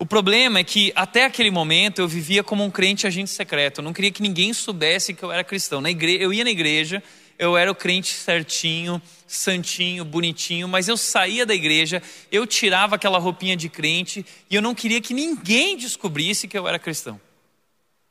[0.00, 3.78] O problema é que até aquele momento eu vivia como um crente agente secreto.
[3.80, 5.80] Eu não queria que ninguém soubesse que eu era cristão.
[5.80, 7.02] Na eu ia na igreja,
[7.36, 13.18] eu era o crente certinho, santinho, bonitinho, mas eu saía da igreja, eu tirava aquela
[13.18, 17.20] roupinha de crente e eu não queria que ninguém descobrisse que eu era cristão.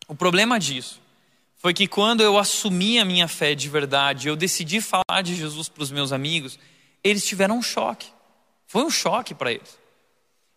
[0.09, 1.01] O problema disso
[1.57, 5.69] foi que quando eu assumi a minha fé de verdade, eu decidi falar de Jesus
[5.69, 6.59] para os meus amigos,
[7.01, 8.07] eles tiveram um choque.
[8.65, 9.86] Foi um choque para eles.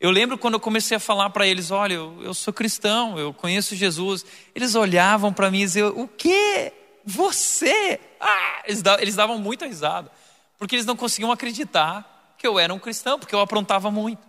[0.00, 3.34] Eu lembro quando eu comecei a falar para eles: olha, eu, eu, sou cristão, eu
[3.34, 4.24] conheço Jesus.
[4.54, 6.72] Eles olhavam para mim e diziam: o quê?
[7.04, 8.00] Você?
[8.18, 8.62] Ah!
[8.66, 10.10] Eles, davam, eles davam muita risada,
[10.58, 14.26] porque eles não conseguiam acreditar que eu era um cristão, porque eu aprontava muito.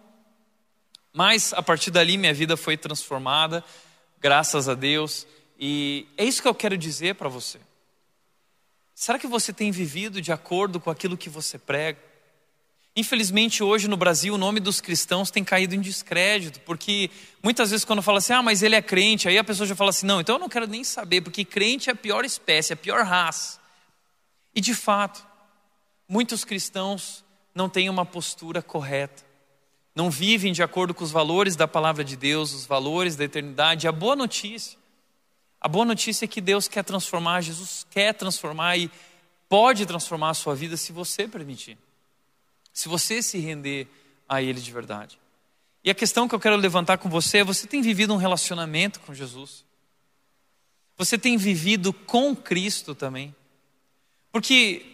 [1.13, 3.63] Mas a partir dali minha vida foi transformada,
[4.19, 5.25] graças a Deus,
[5.57, 7.59] e é isso que eu quero dizer para você.
[8.93, 12.10] Será que você tem vivido de acordo com aquilo que você prega?
[12.93, 17.09] Infelizmente, hoje no Brasil, o nome dos cristãos tem caído em descrédito, porque
[17.41, 19.91] muitas vezes, quando fala assim, ah, mas ele é crente, aí a pessoa já fala
[19.91, 22.75] assim, não, então eu não quero nem saber, porque crente é a pior espécie, é
[22.75, 23.61] a pior raça.
[24.53, 25.25] E de fato,
[26.05, 27.23] muitos cristãos
[27.55, 29.23] não têm uma postura correta,
[29.95, 33.87] não vivem de acordo com os valores da palavra de Deus, os valores da eternidade.
[33.87, 34.77] A boa notícia,
[35.61, 38.91] a boa notícia é que Deus quer transformar, Jesus quer transformar e
[39.47, 41.77] pode transformar a sua vida se você permitir
[42.73, 43.87] se você se render
[44.27, 45.19] a Ele de verdade.
[45.83, 48.99] E a questão que eu quero levantar com você é: você tem vivido um relacionamento
[48.99, 49.65] com Jesus?
[50.97, 53.35] Você tem vivido com Cristo também?
[54.31, 54.85] Porque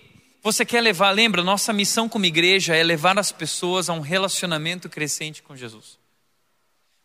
[0.42, 4.90] você quer levar, lembra, nossa missão como igreja é levar as pessoas a um relacionamento
[4.90, 6.00] crescente com Jesus.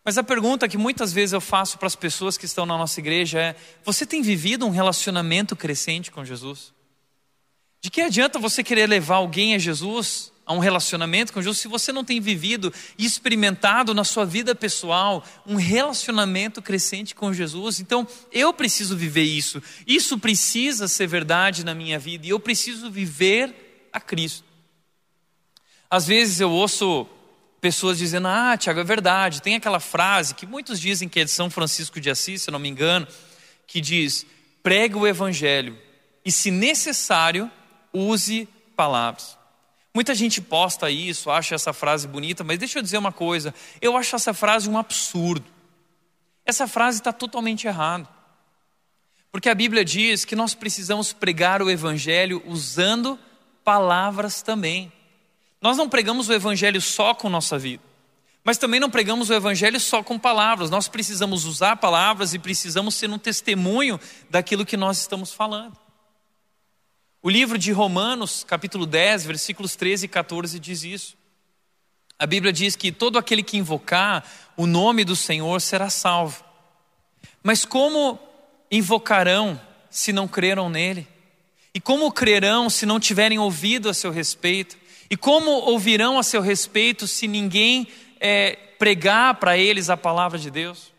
[0.03, 2.99] Mas a pergunta que muitas vezes eu faço para as pessoas que estão na nossa
[2.99, 6.73] igreja é: você tem vivido um relacionamento crescente com Jesus?
[7.79, 11.67] De que adianta você querer levar alguém a Jesus, a um relacionamento com Jesus, se
[11.67, 17.79] você não tem vivido e experimentado na sua vida pessoal um relacionamento crescente com Jesus?
[17.79, 19.61] Então, eu preciso viver isso.
[19.87, 24.43] Isso precisa ser verdade na minha vida e eu preciso viver a Cristo.
[25.89, 27.07] Às vezes eu ouço
[27.61, 29.41] pessoas dizendo: Ah, Tiago, é verdade.
[29.41, 32.59] Tem aquela frase que muitos dizem que é de São Francisco de Assis, se não
[32.59, 33.07] me engano,
[33.65, 34.25] que diz:
[34.61, 35.77] pregue o evangelho
[36.25, 37.49] e, se necessário,
[37.93, 39.37] use palavras.
[39.93, 43.95] Muita gente posta isso, acha essa frase bonita, mas deixa eu dizer uma coisa: eu
[43.95, 45.45] acho essa frase um absurdo.
[46.45, 48.09] Essa frase está totalmente errada.
[49.31, 53.17] Porque a Bíblia diz que nós precisamos pregar o Evangelho usando
[53.63, 54.91] palavras também.
[55.61, 57.81] Nós não pregamos o Evangelho só com nossa vida,
[58.43, 60.69] mas também não pregamos o Evangelho só com palavras.
[60.69, 65.82] Nós precisamos usar palavras e precisamos ser um testemunho daquilo que nós estamos falando.
[67.25, 71.15] O livro de Romanos, capítulo 10, versículos 13 e 14, diz isso.
[72.19, 76.43] A Bíblia diz que todo aquele que invocar o nome do Senhor será salvo.
[77.41, 78.19] Mas como
[78.69, 79.57] invocarão
[79.89, 81.07] se não creram nele?
[81.73, 84.77] E como crerão se não tiverem ouvido a seu respeito?
[85.09, 87.87] E como ouvirão a seu respeito se ninguém
[88.19, 90.92] é, pregar para eles a palavra de Deus?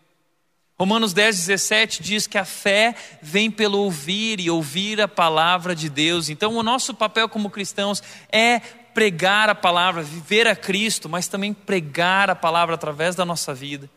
[0.76, 5.88] Romanos 10, 17 diz que a fé vem pelo ouvir e ouvir a palavra de
[5.88, 6.28] Deus.
[6.28, 11.52] Então, o nosso papel como cristãos é pregar a palavra, viver a Cristo, mas também
[11.52, 13.88] pregar a palavra através da nossa vida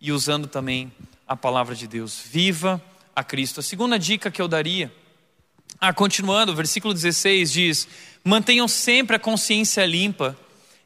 [0.00, 0.92] e usando também
[1.26, 2.22] a palavra de Deus.
[2.24, 2.80] Viva
[3.14, 3.58] a Cristo.
[3.58, 4.92] A segunda dica que eu daria,
[5.80, 7.88] ah, continuando, o versículo 16 diz:
[8.22, 10.36] Mantenham sempre a consciência limpa.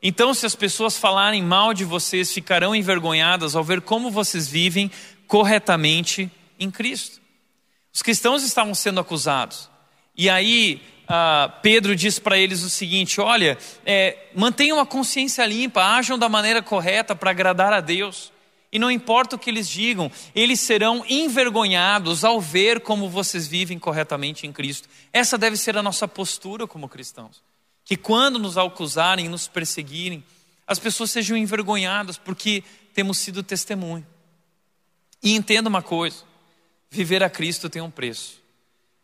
[0.03, 4.90] Então, se as pessoas falarem mal de vocês, ficarão envergonhadas ao ver como vocês vivem
[5.26, 7.20] corretamente em Cristo.
[7.92, 9.70] Os cristãos estavam sendo acusados.
[10.16, 15.82] E aí, uh, Pedro diz para eles o seguinte: olha, é, mantenham a consciência limpa,
[15.82, 18.32] ajam da maneira correta para agradar a Deus.
[18.72, 23.78] E não importa o que eles digam, eles serão envergonhados ao ver como vocês vivem
[23.78, 24.88] corretamente em Cristo.
[25.12, 27.42] Essa deve ser a nossa postura como cristãos.
[27.84, 30.22] Que quando nos acusarem, nos perseguirem,
[30.66, 32.62] as pessoas sejam envergonhadas porque
[32.92, 34.04] temos sido testemunho.
[35.22, 36.24] E entenda uma coisa:
[36.90, 38.40] viver a Cristo tem um preço.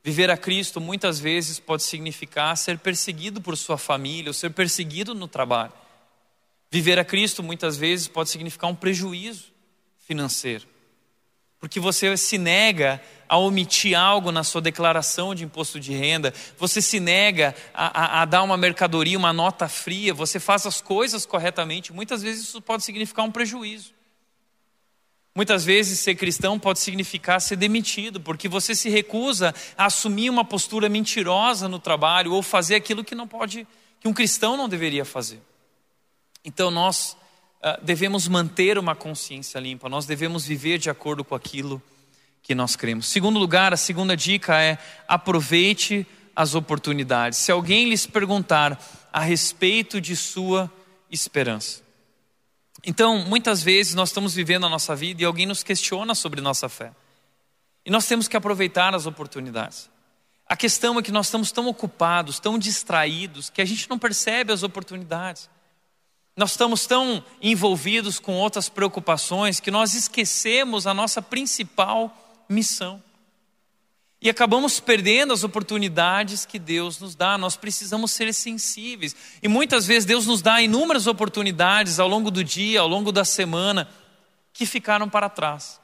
[0.04, 5.14] Viver a Cristo muitas vezes pode significar ser perseguido por sua família, ou ser perseguido
[5.14, 5.72] no trabalho.
[6.70, 9.52] Viver a Cristo muitas vezes pode significar um prejuízo
[9.98, 10.66] financeiro.
[11.60, 16.82] Porque você se nega a omitir algo na sua declaração de imposto de renda, você
[16.82, 21.24] se nega a, a, a, dar uma mercadoria, uma nota fria, você faz as coisas
[21.24, 23.94] corretamente, muitas vezes isso pode significar um prejuízo.
[25.34, 30.44] Muitas vezes ser cristão pode significar ser demitido, porque você se recusa a assumir uma
[30.44, 33.66] postura mentirosa no trabalho ou fazer aquilo que não pode,
[33.98, 35.40] que um cristão não deveria fazer.
[36.44, 37.16] Então nós
[37.62, 41.82] uh, devemos manter uma consciência limpa, nós devemos viver de acordo com aquilo
[42.42, 43.06] que nós cremos.
[43.06, 44.76] Segundo lugar, a segunda dica é
[45.08, 47.38] aproveite as oportunidades.
[47.38, 48.78] Se alguém lhes perguntar
[49.12, 50.70] a respeito de sua
[51.10, 51.81] esperança.
[52.84, 56.68] Então, muitas vezes nós estamos vivendo a nossa vida e alguém nos questiona sobre nossa
[56.68, 56.92] fé.
[57.84, 59.90] E nós temos que aproveitar as oportunidades.
[60.46, 64.52] A questão é que nós estamos tão ocupados, tão distraídos, que a gente não percebe
[64.52, 65.48] as oportunidades.
[66.36, 73.02] Nós estamos tão envolvidos com outras preocupações que nós esquecemos a nossa principal missão.
[74.22, 77.36] E acabamos perdendo as oportunidades que Deus nos dá.
[77.36, 79.16] Nós precisamos ser sensíveis.
[79.42, 83.24] E muitas vezes Deus nos dá inúmeras oportunidades ao longo do dia, ao longo da
[83.24, 83.88] semana,
[84.52, 85.80] que ficaram para trás.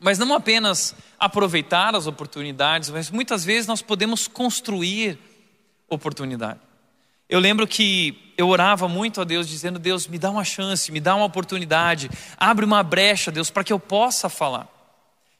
[0.00, 5.16] Mas não apenas aproveitar as oportunidades, mas muitas vezes nós podemos construir
[5.88, 6.58] oportunidade.
[7.28, 11.00] Eu lembro que eu orava muito a Deus, dizendo: Deus, me dá uma chance, me
[11.00, 14.68] dá uma oportunidade, abre uma brecha, Deus, para que eu possa falar.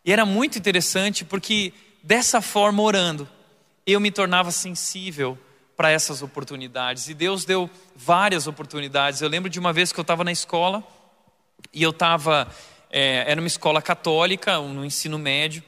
[0.05, 1.73] E era muito interessante porque
[2.07, 3.29] dessa forma, orando,
[3.85, 5.37] eu me tornava sensível
[5.77, 7.09] para essas oportunidades.
[7.09, 9.21] E Deus deu várias oportunidades.
[9.21, 10.85] Eu lembro de uma vez que eu estava na escola
[11.75, 12.47] e eu estava.
[12.89, 15.65] É, era uma escola católica, no ensino médio.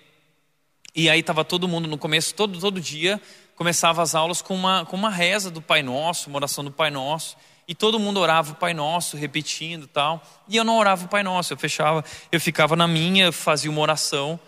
[0.94, 3.20] E aí estava todo mundo no começo, todo, todo dia,
[3.56, 6.90] começava as aulas com uma, com uma reza do Pai Nosso, uma oração do Pai
[6.90, 7.36] Nosso.
[7.66, 10.22] E todo mundo orava o Pai Nosso, repetindo tal.
[10.46, 13.80] E eu não orava o Pai Nosso, eu fechava, eu ficava na minha, fazia uma
[13.80, 14.38] oração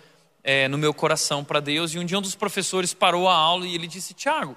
[0.43, 1.95] é, no meu coração para Deus.
[1.95, 4.57] E um dia um dos professores parou a aula e ele disse: Tiago,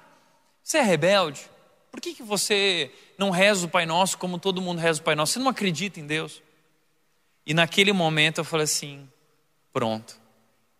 [0.62, 1.48] você é rebelde?
[1.90, 5.14] Por que, que você não reza o Pai Nosso como todo mundo reza o Pai
[5.14, 5.34] Nosso?
[5.34, 6.42] Você não acredita em Deus?
[7.46, 9.08] E naquele momento eu falei assim:
[9.72, 10.18] pronto.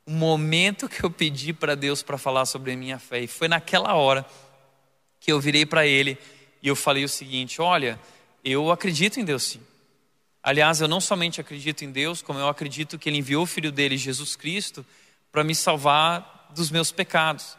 [0.07, 3.21] O momento que eu pedi para Deus para falar sobre a minha fé.
[3.21, 4.27] E foi naquela hora
[5.19, 6.19] que eu virei para ele
[6.63, 8.01] e eu falei o seguinte: olha,
[8.45, 9.61] eu acredito em Deus sim.
[10.45, 13.73] Aliás, eu não somente acredito em Deus, como eu acredito que Ele enviou o Filho
[13.73, 14.85] dele, Jesus Cristo,
[15.33, 17.57] para me salvar dos meus pecados.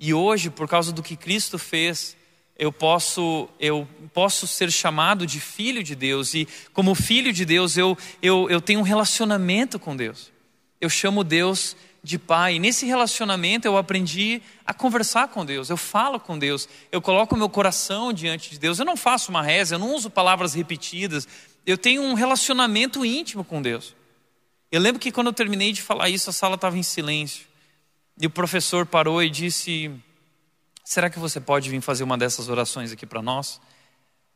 [0.00, 2.16] E hoje, por causa do que Cristo fez,
[2.58, 7.76] eu posso, eu posso ser chamado de filho de Deus, e como filho de Deus,
[7.76, 10.32] eu, eu, eu tenho um relacionamento com Deus.
[10.80, 12.54] Eu chamo Deus de pai.
[12.54, 17.36] E nesse relacionamento eu aprendi a conversar com Deus, eu falo com Deus, eu coloco
[17.36, 18.78] meu coração diante de Deus.
[18.78, 21.28] Eu não faço uma reza, eu não uso palavras repetidas,
[21.66, 23.94] eu tenho um relacionamento íntimo com Deus.
[24.70, 27.46] Eu lembro que quando eu terminei de falar isso, a sala estava em silêncio.
[28.20, 29.90] E o professor parou e disse:
[30.84, 33.60] Será que você pode vir fazer uma dessas orações aqui para nós?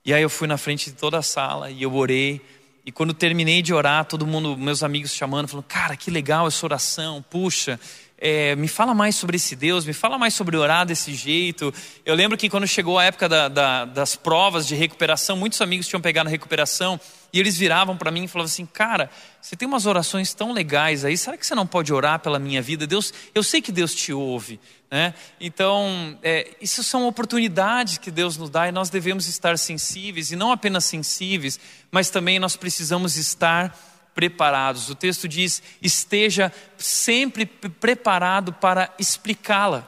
[0.04, 2.40] E aí eu fui na frente de toda a sala e eu orei.
[2.84, 6.64] E quando terminei de orar, todo mundo, meus amigos chamando, falando: Cara, que legal essa
[6.64, 7.80] oração, puxa
[8.18, 11.72] é, me fala mais sobre esse Deus, me fala mais sobre orar desse jeito.
[12.04, 15.86] Eu lembro que quando chegou a época da, da, das provas de recuperação, muitos amigos
[15.86, 16.98] tinham pegado na recuperação
[17.36, 21.04] e eles viravam para mim e falavam assim: Cara, você tem umas orações tão legais
[21.04, 22.86] aí, será que você não pode orar pela minha vida?
[22.86, 24.58] Deus, eu sei que Deus te ouve.
[24.90, 25.12] Né?
[25.38, 30.36] Então, é, isso são oportunidades que Deus nos dá e nós devemos estar sensíveis, e
[30.36, 31.60] não apenas sensíveis,
[31.90, 33.78] mas também nós precisamos estar
[34.14, 34.88] preparados.
[34.88, 39.86] O texto diz: esteja sempre preparado para explicá-la.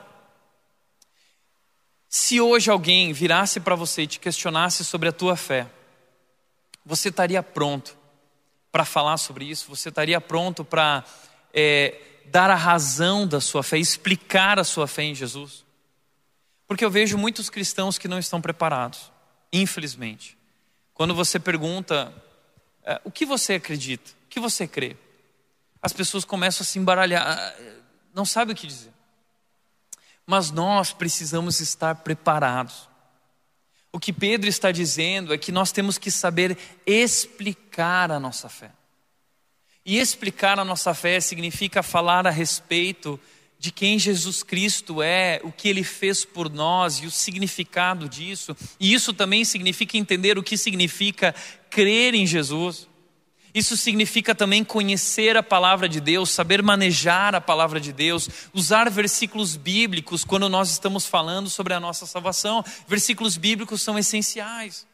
[2.11, 5.67] Se hoje alguém virasse para você e te questionasse sobre a tua fé,
[6.89, 7.95] você estaria pronto
[8.73, 9.69] para falar sobre isso?
[9.69, 11.05] Você estaria pronto para
[11.53, 15.67] é, dar a razão da sua fé, explicar a sua fé em Jesus?
[16.67, 19.13] Porque eu vejo muitos cristãos que não estão preparados,
[19.53, 20.39] infelizmente.
[20.95, 22.11] Quando você pergunta,
[22.83, 24.11] é, o que você acredita?
[24.25, 24.97] O que você crê?
[25.83, 27.55] As pessoas começam a se embaralhar,
[28.15, 28.95] não sabem o que dizer.
[30.27, 32.89] Mas nós precisamos estar preparados.
[33.93, 38.71] O que Pedro está dizendo é que nós temos que saber explicar a nossa fé.
[39.85, 43.19] E explicar a nossa fé significa falar a respeito
[43.59, 48.57] de quem Jesus Cristo é, o que ele fez por nós e o significado disso.
[48.79, 51.35] E isso também significa entender o que significa
[51.71, 52.87] crer em Jesus.
[53.55, 58.91] Isso significa também conhecer a palavra de Deus, saber manejar a palavra de Deus, usar
[58.91, 62.65] versículos bíblicos quando nós estamos falando sobre a nossa salvação.
[62.87, 64.87] Versículos bíblicos são essenciais.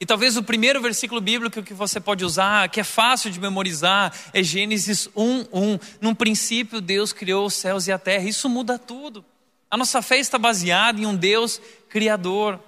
[0.00, 4.14] E talvez o primeiro versículo bíblico que você pode usar, que é fácil de memorizar,
[4.32, 5.80] é Gênesis 1:1.
[6.00, 8.28] Num princípio Deus criou os céus e a terra.
[8.28, 9.24] Isso muda tudo.
[9.68, 12.60] A nossa fé está baseada em um Deus criador.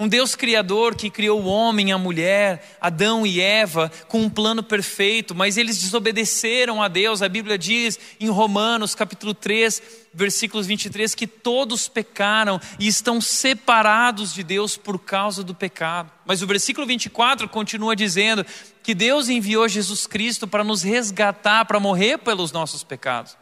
[0.00, 4.62] Um Deus criador que criou o homem, a mulher, Adão e Eva, com um plano
[4.62, 7.20] perfeito, mas eles desobedeceram a Deus.
[7.20, 9.82] A Bíblia diz em Romanos, capítulo 3,
[10.14, 16.12] versículos 23, que todos pecaram e estão separados de Deus por causa do pecado.
[16.24, 18.46] Mas o versículo 24 continua dizendo
[18.84, 23.36] que Deus enviou Jesus Cristo para nos resgatar, para morrer pelos nossos pecados.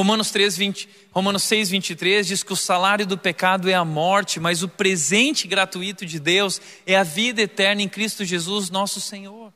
[0.00, 4.40] Romanos, 3, 20, Romanos 6, 23 diz que o salário do pecado é a morte,
[4.40, 9.52] mas o presente gratuito de Deus é a vida eterna em Cristo Jesus, nosso Senhor.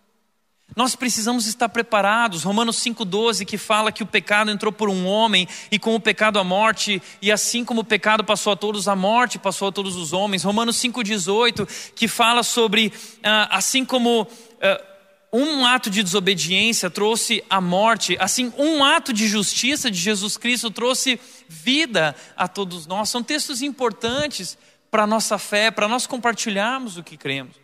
[0.76, 2.42] Nós precisamos estar preparados.
[2.42, 6.38] Romanos 5,12 que fala que o pecado entrou por um homem e com o pecado
[6.38, 9.97] a morte, e assim como o pecado passou a todos, a morte passou a todos
[9.97, 10.45] os homens.
[10.45, 12.92] Romanos 5,18 que fala sobre
[13.22, 14.28] ah, assim como.
[14.61, 14.93] Ah,
[15.37, 20.70] um ato de desobediência trouxe a morte, assim, um ato de justiça de Jesus Cristo
[20.70, 21.18] trouxe
[21.49, 23.09] vida a todos nós.
[23.09, 24.57] São textos importantes
[24.93, 27.57] para a nossa fé, para nós compartilharmos o que cremos.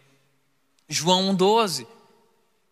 [0.89, 1.87] João 1,12,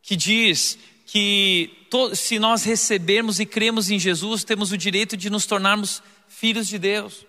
[0.03, 0.77] que diz
[1.07, 1.71] que
[2.17, 6.77] se nós recebermos e cremos em Jesus, temos o direito de nos tornarmos filhos de
[6.77, 7.25] Deus.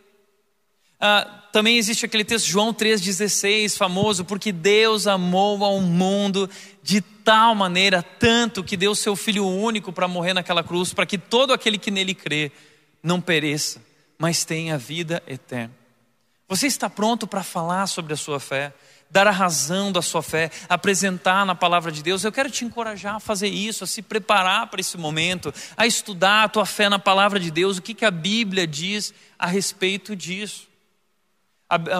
[1.00, 6.50] Ah, também existe aquele texto, João 3,16, famoso, porque Deus amou ao mundo
[6.84, 11.18] de tal maneira, tanto que deu seu Filho único para morrer naquela cruz, para que
[11.18, 12.52] todo aquele que nele crê
[13.02, 13.82] não pereça,
[14.18, 15.74] mas tenha vida eterna.
[16.48, 18.74] Você está pronto para falar sobre a sua fé,
[19.10, 22.24] dar a razão da sua fé, apresentar na palavra de Deus?
[22.24, 26.44] Eu quero te encorajar a fazer isso, a se preparar para esse momento, a estudar
[26.44, 30.16] a tua fé na palavra de Deus, o que, que a Bíblia diz a respeito
[30.16, 30.69] disso.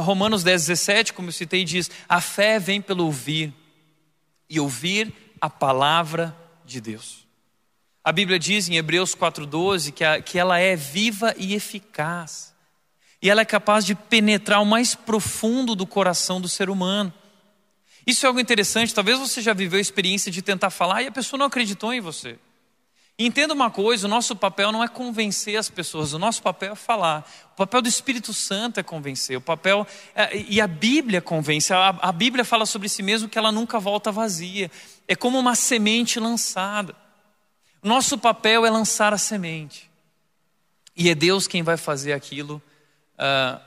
[0.02, 3.54] Romanos 10, 17, como eu citei, diz: a fé vem pelo ouvir,
[4.50, 7.28] e ouvir a palavra de Deus.
[8.04, 12.56] A Bíblia diz em Hebreus 4,12 que, que ela é viva e eficaz,
[13.22, 17.14] e ela é capaz de penetrar o mais profundo do coração do ser humano.
[18.08, 21.12] Isso é algo interessante, talvez você já viveu a experiência de tentar falar e a
[21.12, 22.40] pessoa não acreditou em você.
[23.22, 26.76] Entenda uma coisa: o nosso papel não é convencer as pessoas, o nosso papel é
[26.76, 27.30] falar.
[27.52, 29.38] O papel do Espírito Santo é convencer.
[29.38, 31.74] O papel é, e a Bíblia convence.
[31.74, 34.72] A, a Bíblia fala sobre si mesmo que ela nunca volta vazia.
[35.06, 36.96] É como uma semente lançada.
[37.84, 39.92] Nosso papel é lançar a semente.
[40.96, 42.62] E é Deus quem vai fazer aquilo
[43.16, 43.60] uh,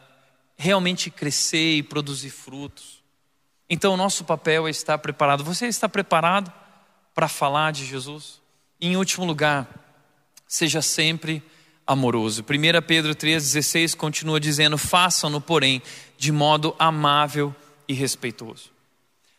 [0.56, 3.02] realmente crescer e produzir frutos.
[3.68, 5.44] Então, o nosso papel é estar preparado.
[5.44, 6.52] Você está preparado
[7.14, 8.41] para falar de Jesus?
[8.84, 9.68] Em último lugar,
[10.48, 11.40] seja sempre
[11.86, 12.42] amoroso.
[12.42, 15.80] 1 Pedro 3,16 continua dizendo: façam-no, porém,
[16.18, 17.54] de modo amável
[17.86, 18.72] e respeitoso.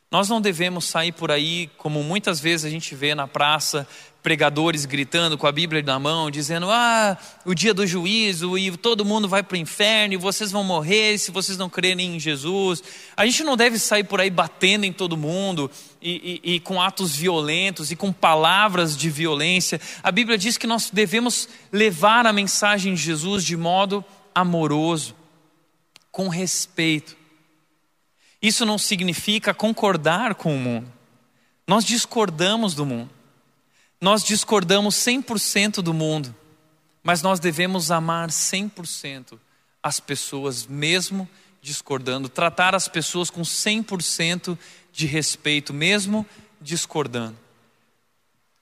[0.09, 3.85] Nós não devemos sair por aí, como muitas vezes a gente vê na praça,
[4.21, 9.03] pregadores gritando com a Bíblia na mão, dizendo: Ah, o dia do juízo e todo
[9.03, 12.81] mundo vai para o inferno e vocês vão morrer se vocês não crerem em Jesus.
[13.17, 15.69] A gente não deve sair por aí batendo em todo mundo
[16.04, 19.80] e, e, e com atos violentos e com palavras de violência.
[20.04, 24.04] A Bíblia diz que nós devemos levar a mensagem de Jesus de modo
[24.36, 25.16] amoroso,
[26.12, 27.16] com respeito.
[28.41, 30.91] Isso não significa concordar com o mundo.
[31.66, 33.10] Nós discordamos do mundo.
[34.01, 36.36] Nós discordamos 100% do mundo,
[37.01, 39.39] mas nós devemos amar 100%
[39.82, 41.28] as pessoas, mesmo
[41.64, 44.57] discordando, tratar as pessoas com 100%
[44.91, 46.26] de respeito, mesmo
[46.59, 47.38] discordando.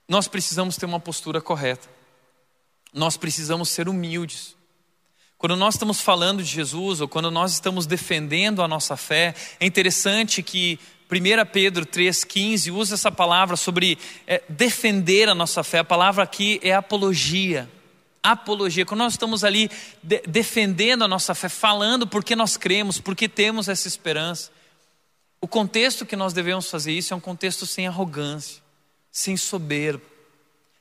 [0.07, 1.89] Nós precisamos ter uma postura correta,
[2.93, 4.55] nós precisamos ser humildes.
[5.35, 9.65] Quando nós estamos falando de Jesus ou quando nós estamos defendendo a nossa fé, é
[9.65, 10.79] interessante que
[11.11, 13.97] 1 Pedro 3,15 usa essa palavra sobre
[14.27, 15.79] é, defender a nossa fé.
[15.79, 17.67] A palavra aqui é apologia.
[18.23, 18.85] Apologia.
[18.85, 19.69] Quando nós estamos ali
[20.03, 24.51] de, defendendo a nossa fé, falando porque nós cremos, porque temos essa esperança.
[25.39, 28.61] O contexto que nós devemos fazer isso é um contexto sem arrogância,
[29.11, 30.03] sem soberba.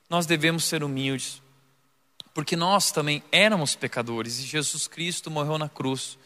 [0.09, 1.41] Nós devemos ser humildes,
[2.34, 6.18] porque nós também éramos pecadores e Jesus Cristo morreu na cruz,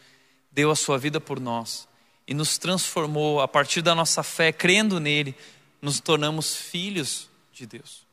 [0.51, 1.87] deu a sua vida por nós
[2.27, 5.35] e nos transformou a partir da nossa fé, crendo nele,
[5.81, 8.04] nos tornamos filhos de Deus.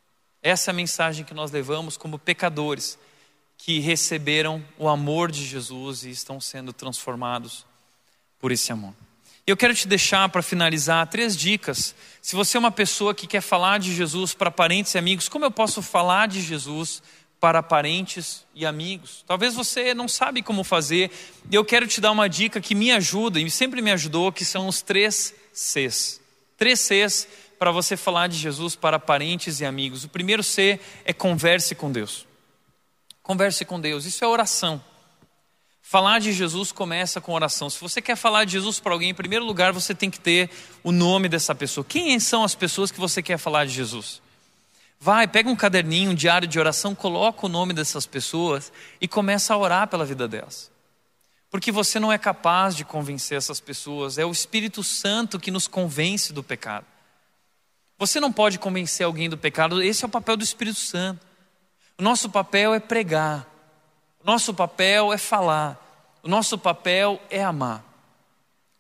[0.43, 2.99] Essa é a mensagem que nós levamos como pecadores
[3.57, 7.65] que receberam o amor de Jesus e estão sendo transformados
[8.41, 8.93] por esse amor.
[9.47, 11.95] Eu quero te deixar para finalizar três dicas.
[12.21, 15.45] Se você é uma pessoa que quer falar de Jesus para parentes e amigos, como
[15.45, 17.03] eu posso falar de Jesus
[17.43, 19.25] para parentes e amigos.
[19.27, 21.11] Talvez você não sabe como fazer,
[21.51, 24.45] e eu quero te dar uma dica que me ajuda e sempre me ajudou, que
[24.45, 26.21] são os três Cs.
[26.57, 27.27] Três Cs
[27.63, 30.03] para você falar de Jesus para parentes e amigos.
[30.03, 32.27] O primeiro C é converse com Deus.
[33.23, 34.83] Converse com Deus, isso é oração.
[35.81, 37.71] Falar de Jesus começa com oração.
[37.71, 40.51] Se você quer falar de Jesus para alguém, em primeiro lugar você tem que ter
[40.83, 41.85] o nome dessa pessoa.
[41.89, 44.21] Quem são as pessoas que você quer falar de Jesus?
[44.99, 49.55] Vai, pega um caderninho, um diário de oração, coloca o nome dessas pessoas e começa
[49.55, 50.69] a orar pela vida delas.
[51.49, 55.69] Porque você não é capaz de convencer essas pessoas, é o Espírito Santo que nos
[55.69, 56.87] convence do pecado.
[58.03, 61.25] Você não pode convencer alguém do pecado, esse é o papel do Espírito Santo.
[61.97, 63.49] O nosso papel é pregar,
[64.21, 65.81] o nosso papel é falar,
[66.21, 67.85] o nosso papel é amar.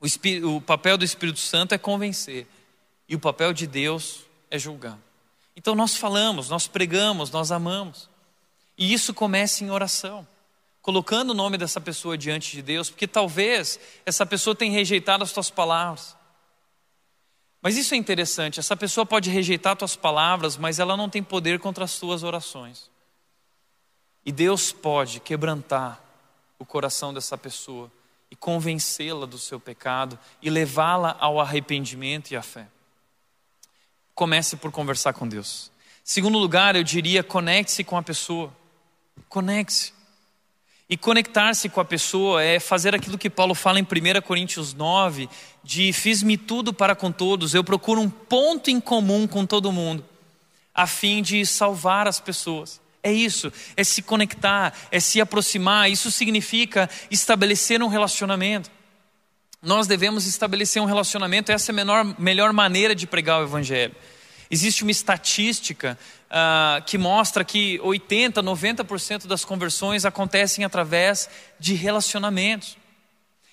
[0.00, 2.48] O, o papel do Espírito Santo é convencer,
[3.08, 4.98] e o papel de Deus é julgar.
[5.54, 8.10] Então nós falamos, nós pregamos, nós amamos.
[8.76, 10.26] E isso começa em oração,
[10.80, 15.30] colocando o nome dessa pessoa diante de Deus, porque talvez essa pessoa tenha rejeitado as
[15.30, 16.20] tuas palavras.
[17.62, 21.60] Mas isso é interessante, essa pessoa pode rejeitar tuas palavras, mas ela não tem poder
[21.60, 22.90] contra as tuas orações.
[24.26, 26.02] E Deus pode quebrantar
[26.58, 27.90] o coração dessa pessoa
[28.30, 32.66] e convencê-la do seu pecado e levá-la ao arrependimento e à fé.
[34.14, 35.70] Comece por conversar com Deus.
[36.02, 38.52] Segundo lugar, eu diria, conecte-se com a pessoa.
[39.28, 39.92] Conecte-se.
[40.92, 45.26] E conectar-se com a pessoa é fazer aquilo que Paulo fala em 1 Coríntios 9,
[45.64, 50.04] de fiz-me tudo para com todos, eu procuro um ponto em comum com todo mundo,
[50.74, 52.78] a fim de salvar as pessoas.
[53.02, 58.70] É isso, é se conectar, é se aproximar, isso significa estabelecer um relacionamento.
[59.62, 63.94] Nós devemos estabelecer um relacionamento, essa é a menor, melhor maneira de pregar o Evangelho.
[64.52, 65.98] Existe uma estatística
[66.28, 71.26] uh, que mostra que 80%, 90% das conversões acontecem através
[71.58, 72.76] de relacionamentos.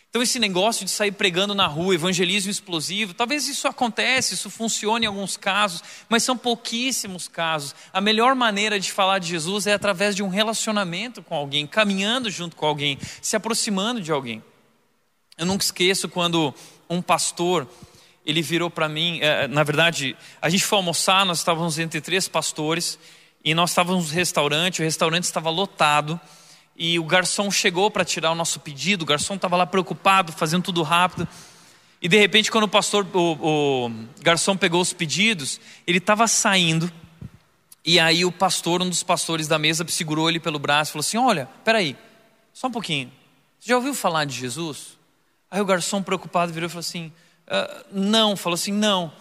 [0.10, 5.06] Então, esse negócio de sair pregando na rua, evangelismo explosivo, talvez isso acontece, isso funcione
[5.06, 7.74] em alguns casos, mas são pouquíssimos casos.
[7.94, 12.30] A melhor maneira de falar de Jesus é através de um relacionamento com alguém, caminhando
[12.30, 14.44] junto com alguém, se aproximando de alguém.
[15.38, 16.54] Eu nunca esqueço quando
[16.90, 17.66] um pastor,
[18.30, 22.28] ele virou para mim, é, na verdade, a gente foi almoçar, nós estávamos entre três
[22.28, 23.00] pastores
[23.44, 26.20] e nós estávamos no restaurante, o restaurante estava lotado
[26.78, 30.62] e o garçom chegou para tirar o nosso pedido, o garçom estava lá preocupado, fazendo
[30.62, 31.28] tudo rápido.
[32.00, 36.92] E de repente, quando o pastor, o, o garçom pegou os pedidos, ele estava saindo.
[37.84, 41.02] E aí o pastor, um dos pastores da mesa, segurou ele pelo braço e falou
[41.02, 41.98] assim: Olha, peraí,
[42.54, 43.12] só um pouquinho.
[43.60, 45.00] Você já ouviu falar de Jesus?
[45.50, 47.12] Aí o garçom, preocupado, virou e falou assim:
[47.50, 49.12] uh, Não, falou assim: Não.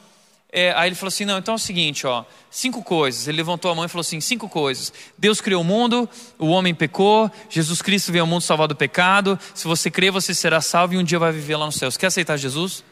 [0.51, 3.29] É, aí ele falou assim: Não, então é o seguinte, ó, cinco coisas.
[3.29, 4.93] Ele levantou a mão e falou assim: Cinco coisas.
[5.17, 6.09] Deus criou o mundo,
[6.39, 9.39] o homem pecou, Jesus Cristo veio ao mundo salvar do pecado.
[9.55, 11.91] Se você crer, você será salvo e um dia vai viver lá no céu.
[11.91, 12.83] Você quer aceitar Jesus?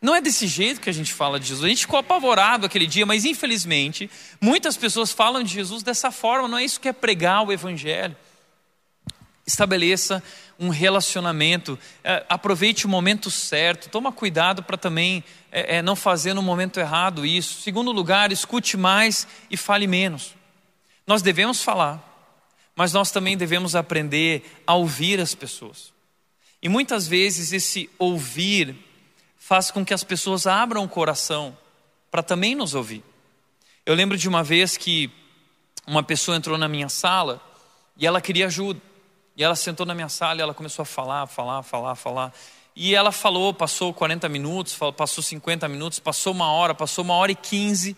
[0.00, 1.64] Não é desse jeito que a gente fala de Jesus.
[1.64, 4.08] A gente ficou apavorado aquele dia, mas infelizmente,
[4.40, 6.46] muitas pessoas falam de Jesus dessa forma.
[6.46, 8.14] Não é isso que é pregar o Evangelho.
[9.44, 10.22] Estabeleça
[10.58, 16.34] um relacionamento, é, aproveite o momento certo, toma cuidado para também é, é, não fazer
[16.34, 17.60] no momento errado isso.
[17.60, 20.34] Segundo lugar, escute mais e fale menos.
[21.06, 22.02] Nós devemos falar,
[22.74, 25.92] mas nós também devemos aprender a ouvir as pessoas.
[26.62, 28.74] E muitas vezes esse ouvir
[29.38, 31.56] faz com que as pessoas abram o coração
[32.10, 33.04] para também nos ouvir.
[33.84, 35.10] Eu lembro de uma vez que
[35.86, 37.40] uma pessoa entrou na minha sala
[37.96, 38.80] e ela queria ajuda.
[39.36, 42.32] E ela sentou na minha sala e ela começou a falar, falar, falar, falar.
[42.74, 47.32] E ela falou, passou 40 minutos, passou 50 minutos, passou uma hora, passou uma hora
[47.32, 47.96] e 15.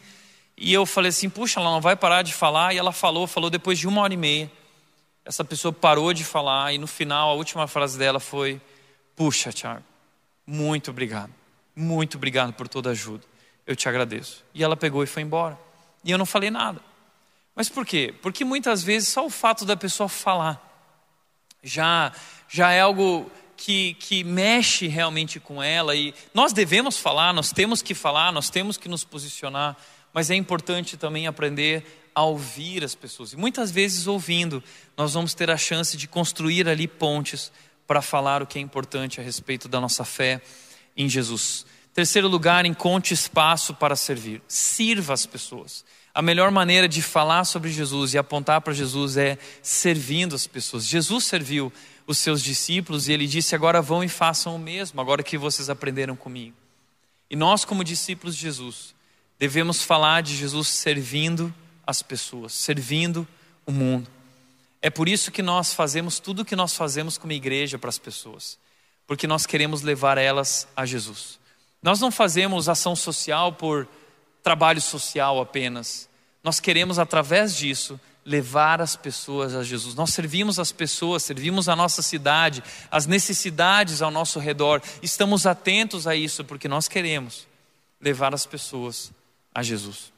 [0.56, 2.74] E eu falei assim, puxa, ela não vai parar de falar.
[2.74, 4.50] E ela falou, falou depois de uma hora e meia.
[5.24, 8.58] Essa pessoa parou de falar e no final a última frase dela foi:
[9.14, 9.84] Puxa, Tiago,
[10.46, 11.30] muito obrigado,
[11.76, 13.22] muito obrigado por toda a ajuda.
[13.66, 14.42] Eu te agradeço.
[14.54, 15.58] E ela pegou e foi embora.
[16.02, 16.80] E eu não falei nada.
[17.54, 18.14] Mas por quê?
[18.22, 20.67] Porque muitas vezes só o fato da pessoa falar
[21.62, 22.12] já,
[22.48, 25.94] já é algo que, que mexe realmente com ela.
[25.94, 29.76] E nós devemos falar, nós temos que falar, nós temos que nos posicionar,
[30.12, 31.84] mas é importante também aprender
[32.14, 33.32] a ouvir as pessoas.
[33.32, 34.62] E muitas vezes, ouvindo,
[34.96, 37.52] nós vamos ter a chance de construir ali pontes
[37.86, 40.40] para falar o que é importante a respeito da nossa fé
[40.96, 41.64] em Jesus.
[41.94, 44.42] Terceiro lugar, encontre espaço para servir.
[44.46, 45.84] Sirva as pessoas.
[46.18, 50.84] A melhor maneira de falar sobre Jesus e apontar para Jesus é servindo as pessoas.
[50.84, 51.72] Jesus serviu
[52.08, 55.70] os seus discípulos e ele disse: Agora vão e façam o mesmo, agora que vocês
[55.70, 56.56] aprenderam comigo.
[57.30, 58.96] E nós, como discípulos de Jesus,
[59.38, 61.54] devemos falar de Jesus servindo
[61.86, 63.24] as pessoas, servindo
[63.64, 64.10] o mundo.
[64.82, 67.98] É por isso que nós fazemos tudo o que nós fazemos como igreja para as
[67.98, 68.58] pessoas,
[69.06, 71.38] porque nós queremos levar elas a Jesus.
[71.80, 73.86] Nós não fazemos ação social por
[74.42, 76.07] trabalho social apenas.
[76.48, 79.94] Nós queremos, através disso, levar as pessoas a Jesus.
[79.94, 84.80] Nós servimos as pessoas, servimos a nossa cidade, as necessidades ao nosso redor.
[85.02, 87.46] Estamos atentos a isso porque nós queremos
[88.00, 89.12] levar as pessoas
[89.54, 90.10] a Jesus.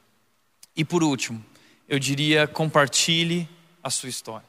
[0.76, 1.44] E por último,
[1.88, 3.48] eu diria: compartilhe
[3.82, 4.46] a sua história.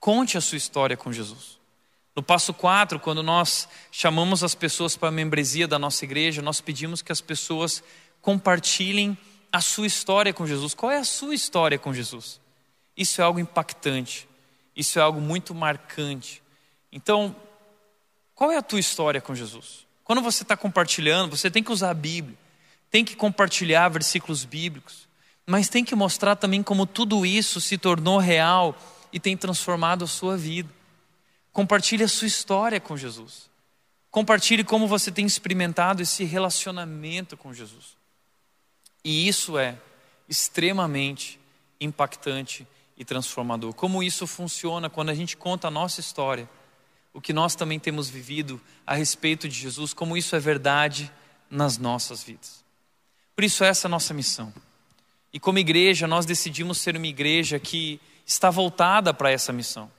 [0.00, 1.56] Conte a sua história com Jesus.
[2.16, 6.60] No passo 4, quando nós chamamos as pessoas para a membresia da nossa igreja, nós
[6.60, 7.80] pedimos que as pessoas
[8.20, 9.16] compartilhem
[9.54, 10.74] a sua história com Jesus.
[10.74, 12.40] Qual é a sua história com Jesus?
[12.96, 14.28] Isso é algo impactante,
[14.74, 16.42] isso é algo muito marcante.
[16.90, 17.36] Então,
[18.34, 19.86] qual é a tua história com Jesus?
[20.02, 22.36] Quando você está compartilhando, você tem que usar a Bíblia,
[22.90, 25.06] tem que compartilhar versículos bíblicos,
[25.46, 28.76] mas tem que mostrar também como tudo isso se tornou real
[29.12, 30.68] e tem transformado a sua vida.
[31.52, 33.48] Compartilhe a sua história com Jesus.
[34.10, 38.02] Compartilhe como você tem experimentado esse relacionamento com Jesus.
[39.04, 39.76] E isso é
[40.28, 41.38] extremamente
[41.80, 43.74] impactante e transformador.
[43.74, 46.48] Como isso funciona quando a gente conta a nossa história,
[47.12, 51.12] o que nós também temos vivido a respeito de Jesus, como isso é verdade
[51.50, 52.64] nas nossas vidas.
[53.36, 54.52] Por isso, essa é a nossa missão.
[55.32, 59.90] E como igreja, nós decidimos ser uma igreja que está voltada para essa missão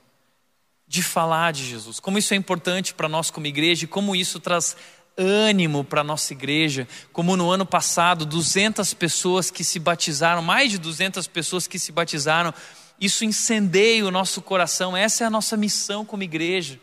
[0.88, 2.00] de falar de Jesus.
[2.00, 4.78] Como isso é importante para nós como igreja e como isso traz
[5.18, 10.72] ânimo para a nossa igreja, como no ano passado, 200 pessoas que se batizaram, mais
[10.72, 12.54] de 200 pessoas que se batizaram,
[13.00, 16.80] isso incendeia o nosso coração, essa é a nossa missão como igreja,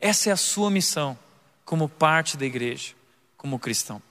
[0.00, 1.18] essa é a sua missão
[1.64, 2.92] como parte da igreja,
[3.36, 4.02] como cristão.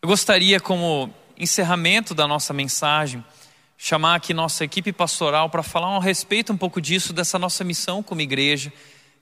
[0.00, 3.24] Eu gostaria, como encerramento da nossa mensagem,
[3.76, 8.02] chamar aqui nossa equipe pastoral para falar a respeito um pouco disso, dessa nossa missão
[8.02, 8.72] como igreja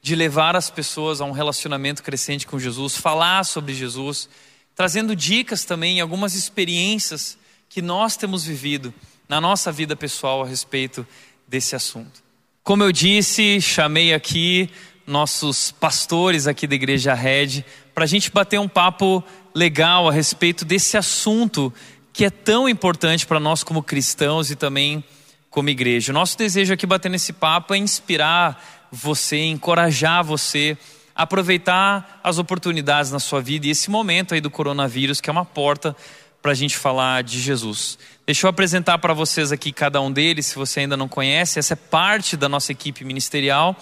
[0.02, 4.28] de levar as pessoas a um relacionamento crescente com Jesus, falar sobre Jesus,
[4.74, 7.36] trazendo dicas também, algumas experiências
[7.68, 8.92] que nós temos vivido
[9.28, 11.06] na nossa vida pessoal a respeito
[11.46, 12.22] desse assunto.
[12.62, 14.70] Como eu disse, chamei aqui
[15.06, 19.22] nossos pastores aqui da Igreja Red para a gente bater um papo
[19.54, 21.72] legal a respeito desse assunto
[22.12, 25.04] que é tão importante para nós como cristãos e também
[25.48, 26.12] como igreja.
[26.12, 30.76] O nosso desejo aqui bater nesse papo é inspirar você, encorajar você
[31.14, 35.32] a aproveitar as oportunidades na sua vida e esse momento aí do coronavírus, que é
[35.32, 35.94] uma porta
[36.40, 37.98] para a gente falar de Jesus.
[38.24, 41.58] Deixa eu apresentar para vocês aqui cada um deles, se você ainda não conhece.
[41.58, 43.76] Essa é parte da nossa equipe ministerial.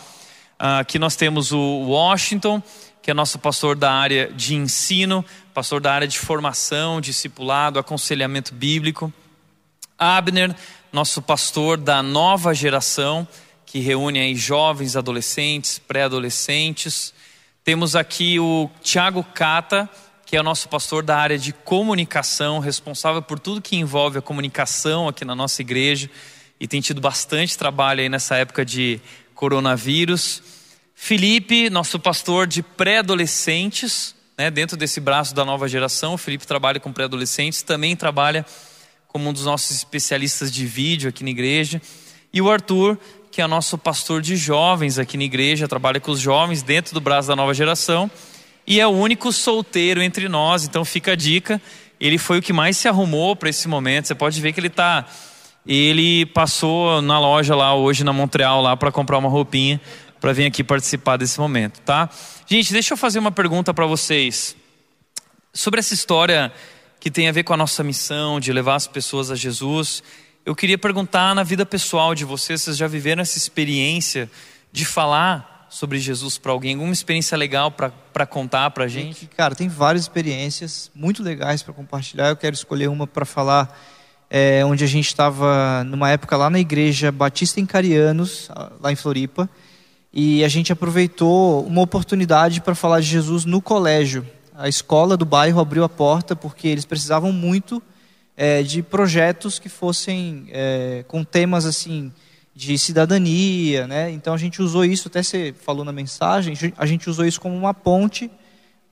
[0.59, 2.61] Aqui nós temos o Washington,
[3.01, 8.53] que é nosso pastor da área de ensino, pastor da área de formação, discipulado, aconselhamento
[8.53, 9.13] bíblico.
[9.97, 10.55] Abner,
[10.93, 13.27] nosso pastor da nova geração,
[13.69, 17.13] que reúne aí jovens, adolescentes, pré-adolescentes.
[17.63, 19.87] Temos aqui o Tiago Cata,
[20.25, 24.23] que é o nosso pastor da área de comunicação, responsável por tudo que envolve a
[24.23, 26.09] comunicação aqui na nossa igreja
[26.59, 29.03] e tem tido bastante trabalho aí nessa época de
[29.35, 30.43] coronavírus.
[30.95, 36.15] Felipe, nosso pastor de pré-adolescentes, né, dentro desse braço da nova geração.
[36.15, 38.47] O Felipe trabalha com pré-adolescentes, também trabalha
[39.09, 41.83] como um dos nossos especialistas de vídeo aqui na igreja.
[42.33, 42.99] E o Arthur,
[43.39, 47.01] que é nosso pastor de jovens aqui na igreja, trabalha com os jovens dentro do
[47.01, 48.11] braço da nova geração
[48.67, 51.63] e é o único solteiro entre nós, então fica a dica.
[52.01, 54.09] Ele foi o que mais se arrumou para esse momento.
[54.09, 55.07] Você pode ver que ele está.
[55.65, 59.81] Ele passou na loja lá hoje na Montreal lá para comprar uma roupinha
[60.21, 62.11] para vir aqui participar desse momento, tá?
[62.45, 64.57] Gente, deixa eu fazer uma pergunta para vocês
[65.53, 66.53] sobre essa história
[66.99, 70.03] que tem a ver com a nossa missão de levar as pessoas a Jesus.
[70.49, 74.31] Eu queria perguntar na vida pessoal de vocês, vocês já viveram essa experiência
[74.73, 76.73] de falar sobre Jesus para alguém?
[76.73, 79.27] Alguma experiência legal para contar para a gente?
[79.27, 82.31] Cara, tem várias experiências muito legais para compartilhar.
[82.31, 83.79] Eu quero escolher uma para falar,
[84.31, 88.49] é, onde a gente estava numa época lá na igreja Batista em Carianos,
[88.81, 89.51] lá em Floripa,
[90.11, 94.27] e a gente aproveitou uma oportunidade para falar de Jesus no colégio.
[94.55, 97.83] A escola do bairro abriu a porta porque eles precisavam muito
[98.41, 102.13] é, de projetos que fossem é, com temas assim
[102.55, 104.13] de cidadania, né?
[104.13, 107.57] Então a gente usou isso, até você falou na mensagem, a gente usou isso como
[107.57, 108.31] uma ponte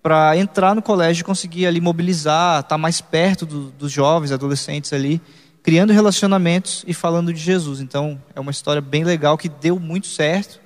[0.02, 4.32] para entrar no colégio e conseguir ali mobilizar, estar tá mais perto do, dos jovens,
[4.32, 5.20] adolescentes ali,
[5.62, 7.80] criando relacionamentos e falando de Jesus.
[7.80, 10.60] Então é uma história bem legal que deu muito certo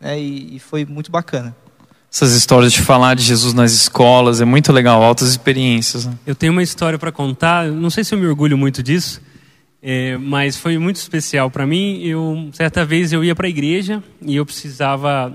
[0.00, 0.18] né?
[0.18, 1.54] e, e foi muito bacana.
[2.12, 6.06] Essas histórias de falar de Jesus nas escolas é muito legal, altas experiências.
[6.06, 6.14] Né?
[6.26, 9.20] Eu tenho uma história para contar, não sei se eu me orgulho muito disso,
[9.82, 12.00] é, mas foi muito especial para mim.
[12.02, 15.32] Eu certa vez eu ia para a igreja e eu precisava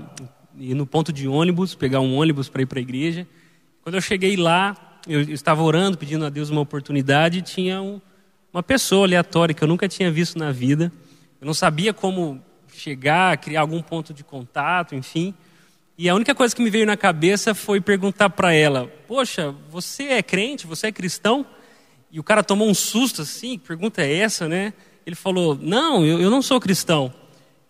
[0.58, 3.26] ir no ponto de ônibus, pegar um ônibus para ir para a igreja.
[3.82, 4.76] Quando eu cheguei lá,
[5.08, 8.00] eu estava orando, pedindo a Deus uma oportunidade, e tinha um,
[8.52, 10.92] uma pessoa aleatória que eu nunca tinha visto na vida.
[11.40, 12.40] Eu não sabia como
[12.72, 15.34] chegar, criar algum ponto de contato, enfim.
[16.02, 20.02] E a única coisa que me veio na cabeça foi perguntar para ela: Poxa, você
[20.02, 20.66] é crente?
[20.66, 21.46] Você é cristão?
[22.10, 24.72] E o cara tomou um susto assim, que pergunta é essa, né?
[25.06, 27.14] Ele falou: Não, eu, eu não sou cristão.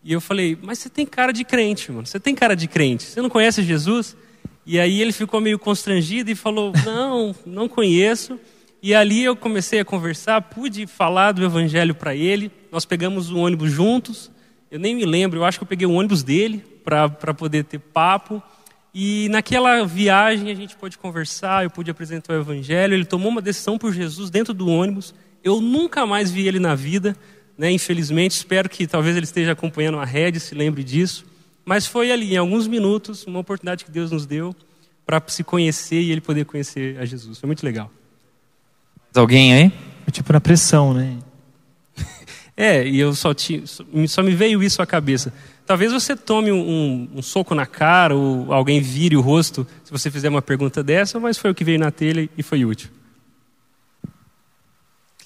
[0.03, 2.07] E eu falei: Mas você tem cara de crente, mano.
[2.07, 3.03] Você tem cara de crente.
[3.03, 4.17] Você não conhece Jesus?
[4.65, 8.41] E aí ele ficou meio constrangido e falou: Não, não conheço.
[8.83, 12.51] E ali eu comecei a conversar, pude falar do evangelho para ele.
[12.71, 14.31] Nós pegamos o ônibus juntos.
[14.71, 17.79] Eu nem me lembro, eu acho que eu peguei o ônibus dele para poder ter
[17.79, 18.43] papo.
[18.95, 22.95] E naquela viagem a gente pôde conversar, eu pude apresentar o Evangelho.
[22.95, 25.15] Ele tomou uma decisão por Jesus dentro do ônibus.
[25.43, 27.17] Eu nunca mais vi ele na vida,
[27.57, 27.71] né?
[27.71, 28.33] infelizmente.
[28.33, 31.25] Espero que talvez ele esteja acompanhando a rede, se lembre disso.
[31.65, 34.55] Mas foi ali, em alguns minutos, uma oportunidade que Deus nos deu
[35.07, 37.39] para se conhecer e ele poder conhecer a Jesus.
[37.39, 37.91] Foi muito legal.
[39.15, 39.73] Alguém aí?
[40.07, 41.19] É tipo na pressão, né?
[42.57, 45.33] é, e eu só, tinha, só me veio isso à cabeça.
[45.67, 49.93] Talvez você tome um, um, um, soco na cara ou alguém vire o rosto se
[49.93, 52.91] você fizer uma pergunta dessa, mas foi o que veio na telha e foi útil.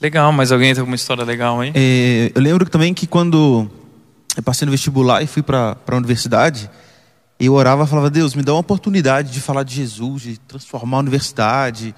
[0.00, 1.72] Legal, mas alguém tem alguma história legal aí?
[1.74, 3.70] É, eu lembro também que quando
[4.36, 6.70] eu passei no vestibular e fui para a universidade,
[7.40, 10.98] eu orava e falava, Deus, me dá uma oportunidade de falar de Jesus, de transformar
[10.98, 11.94] a universidade.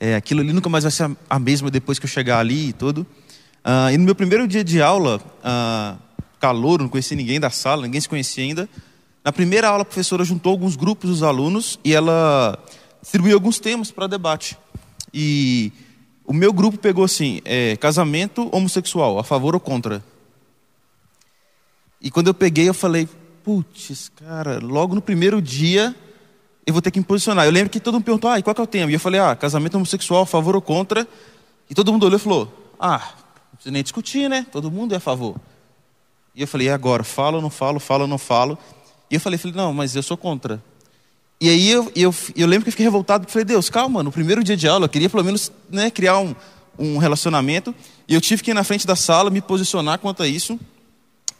[0.00, 2.72] É, aquilo ali nunca mais vai ser a mesma depois que eu chegar ali e
[2.72, 3.06] tudo.
[3.64, 5.98] Uh, e no meu primeiro dia de aula, uh,
[6.42, 8.68] calor, não conhecia ninguém da sala, ninguém se conhecia ainda.
[9.24, 12.58] Na primeira aula, a professora juntou alguns grupos dos alunos e ela
[13.00, 14.58] distribuiu alguns temas para debate.
[15.14, 15.70] E
[16.24, 20.02] o meu grupo pegou assim: é, casamento homossexual, a favor ou contra?
[22.00, 23.08] E quando eu peguei, eu falei:
[23.44, 25.94] putz, cara, logo no primeiro dia
[26.66, 27.44] eu vou ter que me posicionar.
[27.44, 28.90] Eu lembro que todo mundo perguntou: ah, e qual que é o tema?
[28.90, 31.06] E eu falei: ah, casamento homossexual, a favor ou contra?
[31.70, 33.12] E todo mundo olhou e falou: ah,
[33.52, 34.44] não precisa nem discutir, né?
[34.50, 35.36] Todo mundo é a favor.
[36.34, 37.04] E eu falei, e agora?
[37.04, 37.78] Falo ou não falo?
[37.78, 38.58] Falo ou não falo?
[39.10, 40.62] E eu falei, falei, não, mas eu sou contra.
[41.40, 44.12] E aí eu, eu, eu lembro que eu fiquei revoltado, porque falei, Deus, calma, no
[44.12, 46.34] primeiro dia de aula, eu queria pelo menos né, criar um,
[46.78, 47.74] um relacionamento.
[48.08, 50.58] E eu tive que ir na frente da sala, me posicionar quanto a isso.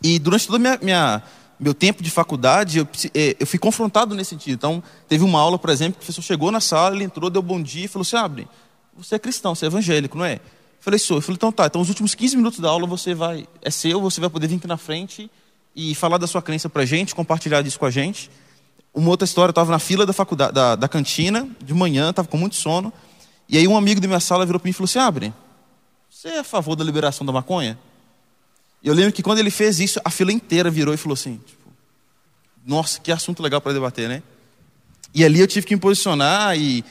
[0.02, 1.22] E durante todo minha, minha
[1.58, 4.54] meu tempo de faculdade, eu, eh, eu fui confrontado nesse sentido.
[4.54, 7.40] Então, teve uma aula, por exemplo, que o professor chegou na sala, ele entrou, deu
[7.40, 8.48] bom dia e falou assim: Abre,
[8.96, 10.40] você é cristão, você é evangélico, não é?
[10.82, 11.18] Falei, sou.
[11.18, 14.00] Eu falei, então tá, então os últimos 15 minutos da aula você vai, é seu,
[14.00, 15.30] você vai poder vir aqui na frente
[15.76, 18.28] e falar da sua crença pra gente, compartilhar disso com a gente.
[18.92, 22.26] Uma outra história, eu estava na fila da faculdade, da, da cantina, de manhã, estava
[22.26, 22.92] com muito sono.
[23.48, 25.32] E aí um amigo da minha sala virou para mim e falou assim: Abre,
[26.10, 27.78] você é a favor da liberação da maconha?
[28.82, 31.40] E eu lembro que quando ele fez isso, a fila inteira virou e falou assim:
[31.46, 31.70] tipo,
[32.66, 34.20] Nossa, que assunto legal para debater, né?
[35.14, 36.84] E ali eu tive que me posicionar e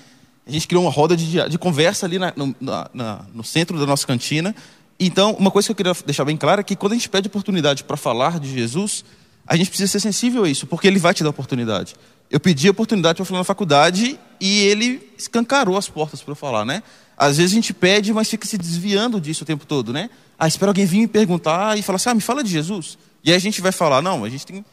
[0.45, 2.55] a gente criou uma roda de, de conversa ali na, no,
[2.93, 4.55] na, no centro da nossa cantina.
[4.99, 7.27] Então, uma coisa que eu queria deixar bem clara é que quando a gente pede
[7.27, 9.03] oportunidade para falar de Jesus,
[9.45, 11.95] a gente precisa ser sensível a isso, porque ele vai te dar oportunidade.
[12.29, 16.65] Eu pedi oportunidade para falar na faculdade e ele escancarou as portas para eu falar,
[16.65, 16.81] né?
[17.17, 20.09] Às vezes a gente pede, mas fica se desviando disso o tempo todo, né?
[20.39, 22.97] Ah, espera alguém vir me perguntar e falar assim, ah, me fala de Jesus.
[23.23, 24.65] E aí a gente vai falar, não, a gente tem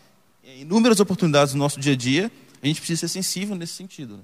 [0.59, 2.31] inúmeras oportunidades no nosso dia a dia,
[2.63, 4.17] a gente precisa ser sensível nesse sentido.
[4.17, 4.23] Né?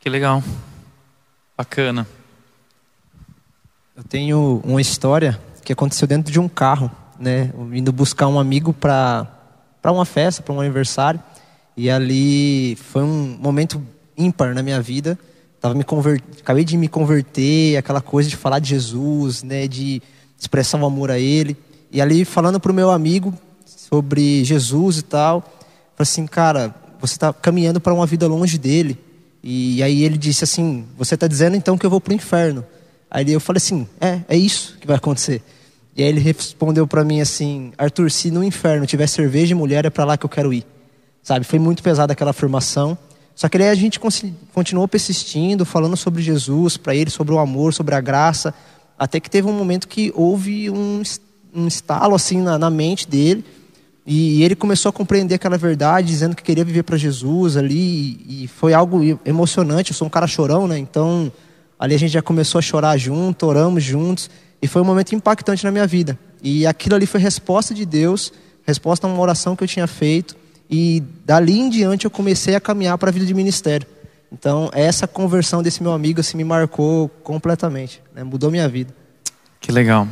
[0.00, 0.42] Que legal.
[1.54, 2.06] Bacana.
[3.94, 7.52] Eu tenho uma história que aconteceu dentro de um carro, né?
[7.70, 9.26] Indo buscar um amigo para
[9.82, 11.20] para uma festa, para um aniversário.
[11.76, 13.82] E ali foi um momento
[14.16, 15.18] ímpar na minha vida.
[15.60, 16.22] Tava me convert...
[16.40, 19.68] Acabei de me converter, aquela coisa de falar de Jesus, né?
[19.68, 20.02] De
[20.38, 21.54] expressar o amor a Ele.
[21.92, 23.34] E ali falando para o meu amigo
[23.66, 25.42] sobre Jesus e tal,
[25.94, 29.09] falei assim, cara, você está caminhando para uma vida longe dele.
[29.42, 32.64] E aí ele disse assim: Você está dizendo então que eu vou para o inferno?
[33.10, 35.42] Aí eu falei assim: É, é isso que vai acontecer.
[35.96, 39.84] E aí ele respondeu para mim assim: Arthur, se no inferno tiver cerveja e mulher,
[39.84, 40.64] é para lá que eu quero ir.
[41.22, 41.44] Sabe?
[41.44, 42.96] Foi muito pesada aquela afirmação.
[43.34, 43.98] Só que aí a gente
[44.52, 48.52] continuou persistindo, falando sobre Jesus para ele, sobre o amor, sobre a graça,
[48.98, 51.02] até que teve um momento que houve um,
[51.54, 53.42] um estalo assim na, na mente dele
[54.06, 58.48] e ele começou a compreender aquela verdade, dizendo que queria viver para Jesus ali, e
[58.48, 59.90] foi algo emocionante.
[59.90, 60.78] Eu sou um cara chorão, né?
[60.78, 61.30] Então,
[61.78, 64.30] ali a gente já começou a chorar junto, oramos juntos,
[64.60, 66.18] e foi um momento impactante na minha vida.
[66.42, 68.32] E aquilo ali foi resposta de Deus,
[68.66, 70.34] resposta a uma oração que eu tinha feito,
[70.68, 73.86] e dali em diante eu comecei a caminhar para a vida de ministério.
[74.32, 78.22] Então, essa conversão desse meu amigo assim, me marcou completamente, né?
[78.22, 78.94] mudou minha vida.
[79.60, 80.08] Que legal.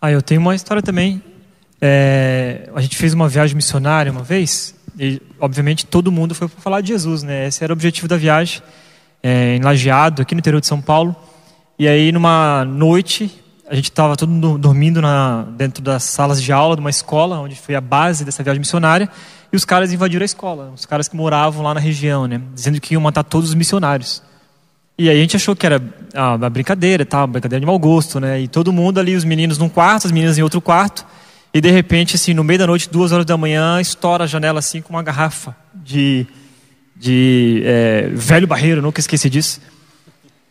[0.00, 1.22] Ah, eu tenho uma história também
[1.80, 6.60] é, a gente fez uma viagem missionária uma vez, e obviamente todo mundo foi para
[6.60, 7.46] falar de Jesus, né?
[7.46, 8.62] Esse era o objetivo da viagem,
[9.22, 11.16] é, em Lajeado, aqui no interior de São Paulo.
[11.78, 13.30] E aí, numa noite,
[13.68, 17.38] a gente estava todo mundo dormindo na, dentro das salas de aula de uma escola,
[17.38, 19.08] onde foi a base dessa viagem missionária,
[19.52, 22.40] e os caras invadiram a escola, os caras que moravam lá na região, né?
[22.54, 24.22] Dizendo que iam matar todos os missionários.
[24.98, 25.82] E aí a gente achou que era
[26.38, 28.40] uma brincadeira, tá, uma brincadeira de mau gosto, né?
[28.40, 31.06] E todo mundo ali, os meninos num quarto, as meninas em outro quarto.
[31.52, 34.60] E de repente, assim, no meio da noite, duas horas da manhã, estoura a janela
[34.60, 36.26] assim com uma garrafa de,
[36.96, 39.60] de é, velho barreiro, nunca esqueci disso.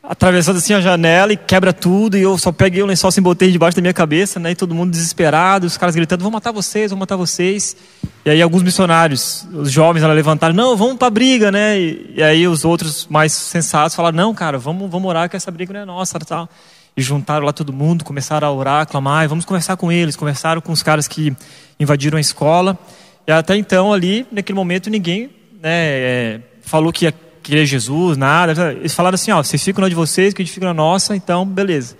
[0.04, 3.52] Atravessando assim a janela e quebra tudo, e eu só peguei o lençol sem botei
[3.52, 4.52] debaixo da minha cabeça, né?
[4.52, 7.78] E todo mundo desesperado, os caras gritando: vão matar vocês, vão matar vocês.
[8.26, 11.80] E aí alguns missionários, os jovens, ela levantaram: não, vamos para briga, né?
[11.80, 15.52] E, e, aí os outros mais sensatos falaram: não, cara, vamos, vamos orar que essa
[15.52, 16.50] briga não é nossa, tal.
[16.96, 20.16] E juntaram lá todo mundo, começaram a orar, a clamar, vamos conversar com eles.
[20.16, 21.36] Conversaram com os caras que
[21.80, 22.78] invadiram a escola.
[23.26, 25.30] E até então, ali, naquele momento, ninguém
[25.62, 28.74] né, é, falou que ia querer Jesus, nada.
[28.74, 31.16] Eles falaram assim: ó, vocês ficam na de vocês, que a gente fica na nossa,
[31.16, 31.96] então, beleza.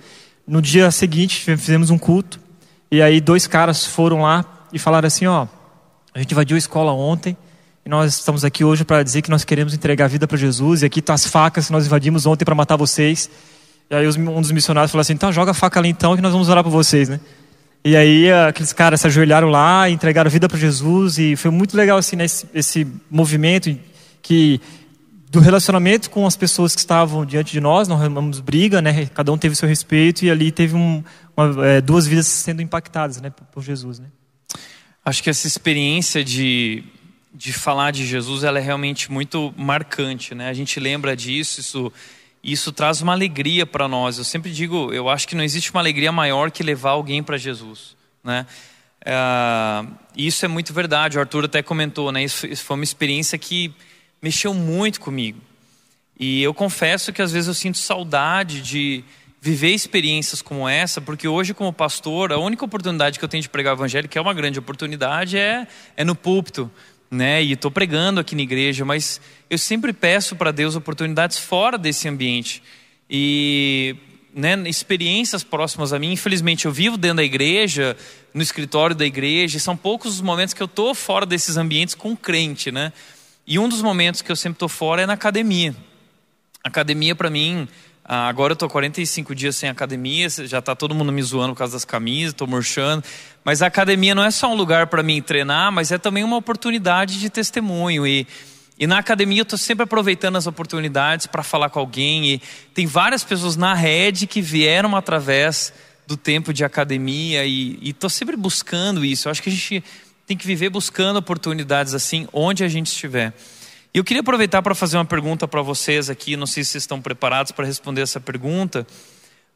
[0.48, 2.40] No dia seguinte, fizemos um culto.
[2.92, 5.48] E aí, dois caras foram lá e falaram assim: ó,
[6.14, 7.38] a gente invadiu a escola ontem.
[7.86, 10.84] Nós estamos aqui hoje para dizer que nós queremos entregar a vida para Jesus.
[10.84, 13.28] E aqui estão tá as facas que nós invadimos ontem para matar vocês.
[13.90, 16.32] E aí um dos missionários falou assim: então joga a faca ali então que nós
[16.32, 17.20] vamos orar por vocês, né?
[17.84, 21.98] E aí aqueles caras se ajoelharam lá, entregaram vida para Jesus e foi muito legal
[21.98, 23.76] assim né, esse, movimento
[24.22, 24.60] que
[25.32, 29.06] do relacionamento com as pessoas que estavam diante de nós, nós arrumamos briga, né?
[29.14, 31.04] Cada um teve seu respeito e ali teve um,
[31.38, 34.08] uma, é, duas vidas sendo impactadas, né, por Jesus, né?
[35.06, 36.84] Acho que essa experiência de
[37.34, 40.50] de falar de Jesus, ela é realmente muito marcante, né?
[40.50, 41.94] A gente lembra disso, isso
[42.52, 44.18] isso traz uma alegria para nós.
[44.18, 47.38] Eu sempre digo, eu acho que não existe uma alegria maior que levar alguém para
[47.38, 48.46] Jesus, né?
[49.06, 49.86] É,
[50.16, 51.18] isso é muito verdade.
[51.18, 52.24] O Arthur até comentou, né?
[52.24, 53.74] Isso, isso foi uma experiência que
[54.22, 55.40] mexeu muito comigo.
[56.20, 59.04] E eu confesso que às vezes eu sinto saudade de
[59.42, 63.48] viver experiências como essa, porque hoje, como pastor, a única oportunidade que eu tenho de
[63.48, 66.70] pregar o evangelho, que é uma grande oportunidade, é, é no púlpito.
[67.10, 67.44] Né?
[67.44, 72.08] E estou pregando aqui na igreja, mas eu sempre peço para Deus oportunidades fora desse
[72.08, 72.62] ambiente.
[73.10, 73.96] E
[74.34, 76.12] né, experiências próximas a mim.
[76.12, 77.98] Infelizmente, eu vivo dentro da igreja,
[78.34, 81.96] no escritório da igreja, e são poucos os momentos que eu estou fora desses ambientes
[81.96, 82.94] com crente, né?
[83.46, 85.76] E um dos momentos que eu sempre estou fora é na academia.
[86.64, 87.68] Academia, para mim,
[88.16, 91.74] agora eu estou 45 dias sem academia, já está todo mundo me zoando por causa
[91.74, 93.04] das camisas, estou murchando.
[93.44, 96.38] Mas a academia não é só um lugar para mim treinar, mas é também uma
[96.38, 98.06] oportunidade de testemunho.
[98.06, 98.26] E
[98.80, 102.32] e na academia eu estou sempre aproveitando as oportunidades para falar com alguém.
[102.32, 102.42] E
[102.74, 105.74] tem várias pessoas na rede que vieram através
[106.08, 109.28] do tempo de academia e estou sempre buscando isso.
[109.28, 109.84] Eu acho que a gente
[110.26, 113.34] tem que viver buscando oportunidades assim, onde a gente estiver.
[113.92, 116.38] E eu queria aproveitar para fazer uma pergunta para vocês aqui.
[116.38, 118.86] Não sei se vocês estão preparados para responder essa pergunta,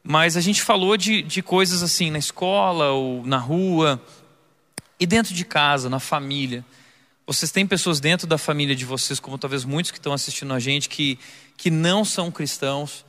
[0.02, 4.02] mas a gente falou de, de coisas assim na escola ou na rua
[4.98, 6.64] e dentro de casa, na família.
[7.24, 10.58] Vocês têm pessoas dentro da família de vocês, como talvez muitos que estão assistindo a
[10.58, 11.18] gente, que,
[11.56, 13.04] que não são cristãos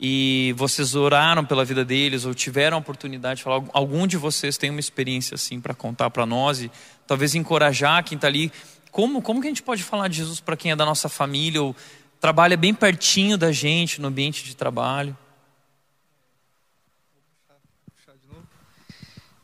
[0.00, 3.62] e vocês oraram pela vida deles ou tiveram a oportunidade de falar.
[3.74, 6.70] Algum de vocês tem uma experiência assim para contar para nós e
[7.06, 8.50] talvez encorajar quem está ali.
[8.90, 11.62] Como, como que a gente pode falar de Jesus para quem é da nossa família
[11.62, 11.74] ou
[12.20, 15.16] trabalha bem pertinho da gente no ambiente de trabalho?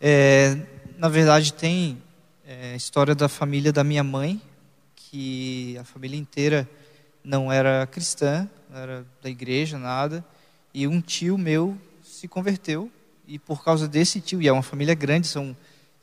[0.01, 0.57] É,
[0.99, 2.03] na verdade, tem
[2.49, 4.40] é a história da família da minha mãe,
[4.94, 6.68] que a família inteira
[7.24, 10.24] não era cristã, não era da igreja, nada.
[10.72, 12.88] E um tio meu se converteu,
[13.26, 15.57] e por causa desse tio, e é uma família grande, são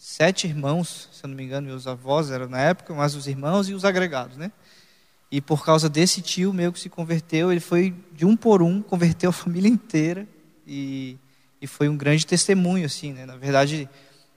[0.03, 3.69] sete irmãos, se eu não me engano, meus avós eram na época, mas os irmãos
[3.69, 4.51] e os agregados, né?
[5.31, 8.81] E por causa desse tio meu que se converteu, ele foi de um por um,
[8.81, 10.27] converteu a família inteira,
[10.67, 11.17] e,
[11.61, 13.25] e foi um grande testemunho, assim, né?
[13.25, 13.89] Na verdade,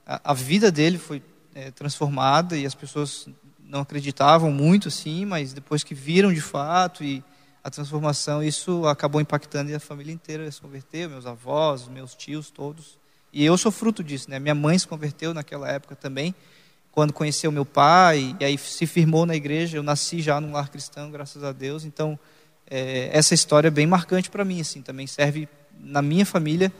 [0.05, 1.21] a, a vida dele foi
[1.53, 3.27] é, transformada e as pessoas
[3.59, 7.21] não acreditavam muito assim, mas depois que viram de fato e
[7.61, 12.49] a transformação, isso acabou impactando e a família inteira se converteu, meus avós, meus tios,
[12.49, 12.97] todos.
[13.31, 14.39] E eu sou fruto disso, né?
[14.39, 16.33] Minha mãe se converteu naquela época também,
[16.91, 19.77] quando conheceu meu pai, e aí se firmou na igreja.
[19.77, 21.83] Eu nasci já num lar cristão, graças a Deus.
[21.83, 22.17] Então,
[22.69, 25.47] é, essa história é bem marcante para mim, assim, também serve
[25.79, 26.71] na minha família.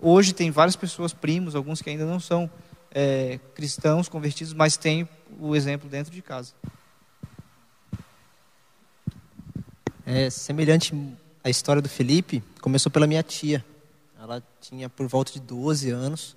[0.00, 2.50] Hoje tem várias pessoas, primos, alguns que ainda não são
[2.94, 6.52] é, cristãos convertidos, mas tem o exemplo dentro de casa.
[10.06, 10.94] É semelhante
[11.42, 13.64] à história do Felipe, começou pela minha tia.
[14.24, 16.34] Ela tinha por volta de 12 anos,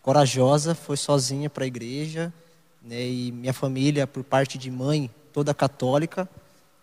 [0.00, 2.32] corajosa, foi sozinha para a igreja,
[2.82, 6.26] né, e minha família, por parte de mãe, toda católica,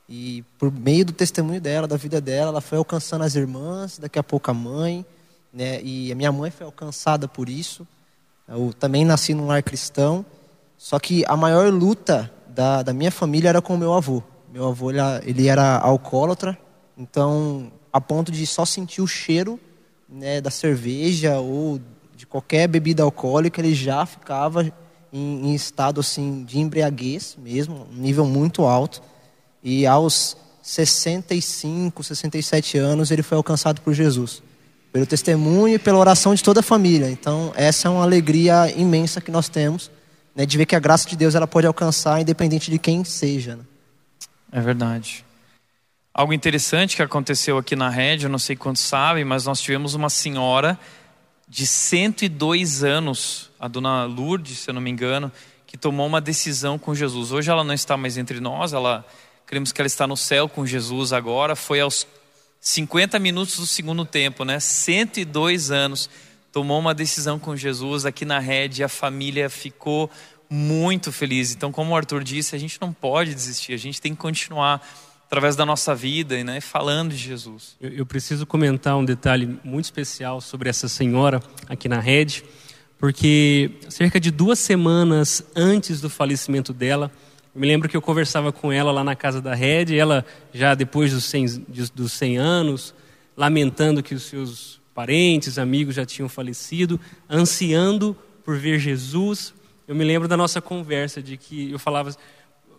[0.08, 4.20] e por meio do testemunho dela, da vida dela, ela foi alcançando as irmãs, daqui
[4.20, 5.04] a pouco a mãe,
[5.52, 7.88] né, e a minha mãe foi alcançada por isso.
[8.48, 10.24] Eu também nasci num lar cristão,
[10.78, 14.22] só que a maior luta da, da minha família era com meu avô.
[14.52, 16.56] Meu avô ele, ele era alcoólatra,
[16.96, 19.60] então a ponto de só sentir o cheiro
[20.14, 21.82] né, da cerveja ou
[22.16, 24.72] de qualquer bebida alcoólica, ele já ficava
[25.12, 29.02] em, em estado assim de embriaguez mesmo, um nível muito alto.
[29.64, 34.42] E aos 65, 67 anos ele foi alcançado por Jesus
[34.94, 37.10] pelo testemunho e pela oração de toda a família.
[37.10, 39.90] Então, essa é uma alegria imensa que nós temos,
[40.36, 43.56] né, de ver que a graça de Deus ela pode alcançar independente de quem seja.
[43.56, 43.64] Né?
[44.52, 45.23] É verdade.
[46.16, 49.96] Algo interessante que aconteceu aqui na rede, eu não sei quantos sabem, mas nós tivemos
[49.96, 50.80] uma senhora
[51.50, 55.32] de 102 anos, a dona Lourdes, se eu não me engano,
[55.66, 57.32] que tomou uma decisão com Jesus.
[57.32, 59.04] Hoje ela não está mais entre nós, ela
[59.48, 62.06] cremos que ela está no céu com Jesus agora, foi aos
[62.62, 64.60] 50 minutos do segundo tempo, né?
[64.60, 66.12] 102 anos.
[66.52, 70.12] Tomou uma decisão com Jesus aqui na rede a família ficou
[70.48, 71.52] muito feliz.
[71.56, 74.80] Então, como o Arthur disse, a gente não pode desistir, a gente tem que continuar
[75.34, 77.76] através da nossa vida, né, falando de Jesus.
[77.82, 82.44] Eu, eu preciso comentar um detalhe muito especial sobre essa senhora aqui na rede,
[83.00, 87.12] porque cerca de duas semanas antes do falecimento dela,
[87.56, 90.24] eu me lembro que eu conversava com ela lá na casa da Red, ela
[90.54, 91.66] já depois dos 100,
[91.96, 92.94] dos 100 anos,
[93.36, 99.52] lamentando que os seus parentes, amigos já tinham falecido, ansiando por ver Jesus.
[99.88, 102.16] Eu me lembro da nossa conversa de que eu falava,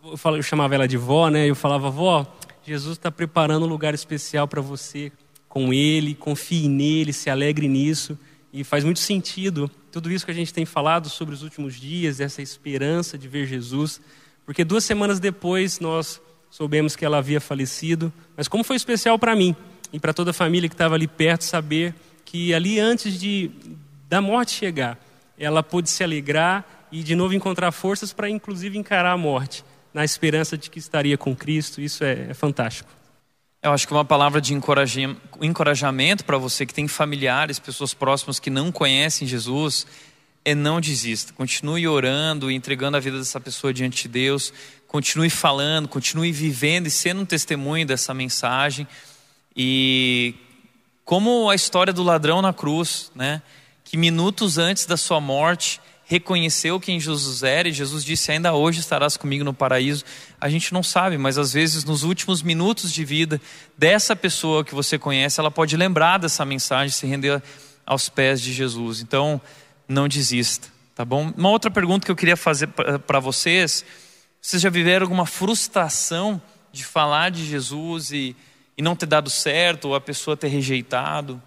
[0.05, 1.49] eu, falava, eu chamava ela de vó, né?
[1.49, 2.25] Eu falava, vó,
[2.67, 5.13] Jesus está preparando um lugar especial para você
[5.49, 8.19] com Ele, confie nele, se alegre nisso.
[8.53, 12.21] E faz muito sentido tudo isso que a gente tem falado sobre os últimos dias,
[12.21, 14.01] essa esperança de ver Jesus.
[14.47, 18.13] Porque duas semanas depois nós soubemos que ela havia falecido.
[18.37, 19.55] Mas como foi especial para mim
[19.93, 21.95] e para toda a família que estava ali perto saber
[22.25, 23.51] que ali antes de
[24.09, 24.99] da morte chegar,
[25.39, 29.65] ela pôde se alegrar e de novo encontrar forças para inclusive encarar a morte.
[29.95, 31.81] Na esperança de que estaria com Cristo.
[31.81, 32.91] Isso é, é fantástico.
[33.63, 34.53] Eu acho que uma palavra de
[35.41, 39.87] encorajamento para você que tem familiares, pessoas próximas que não conhecem Jesus,
[40.45, 41.33] é não desista.
[41.33, 44.53] Continue orando, entregando a vida dessa pessoa diante de Deus.
[44.87, 48.87] Continue falando, continue vivendo e sendo um testemunho dessa mensagem.
[49.57, 50.35] E
[51.05, 53.41] como a história do ladrão na cruz, né?
[53.83, 55.81] Que minutos antes da sua morte
[56.15, 60.05] reconheceu quem Jesus era e Jesus disse: Ainda hoje estarás comigo no paraíso.
[60.41, 63.41] A gente não sabe, mas às vezes nos últimos minutos de vida
[63.77, 67.43] dessa pessoa que você conhece, ela pode lembrar dessa mensagem, se render
[67.85, 69.01] aos pés de Jesus.
[69.01, 69.41] Então,
[69.89, 71.33] não desista, tá bom?
[71.37, 73.85] Uma outra pergunta que eu queria fazer para vocês:
[74.41, 76.41] vocês já viveram alguma frustração
[76.73, 78.37] de falar de Jesus e,
[78.79, 81.43] e não ter dado certo, ou a pessoa ter rejeitado?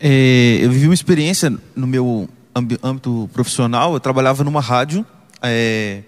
[0.00, 2.28] É, eu vivi uma experiência no meu
[2.82, 3.94] âmbito profissional.
[3.94, 5.04] Eu trabalhava numa rádio
[5.42, 6.02] é,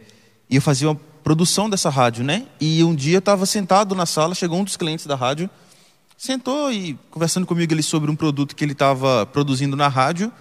[0.48, 2.46] e eu fazia uma produção dessa rádio, né?
[2.60, 5.50] E um dia eu estava sentado na sala, chegou um dos clientes da rádio,
[6.16, 10.32] sentou e conversando comigo ali sobre um produto que ele estava produzindo na rádio.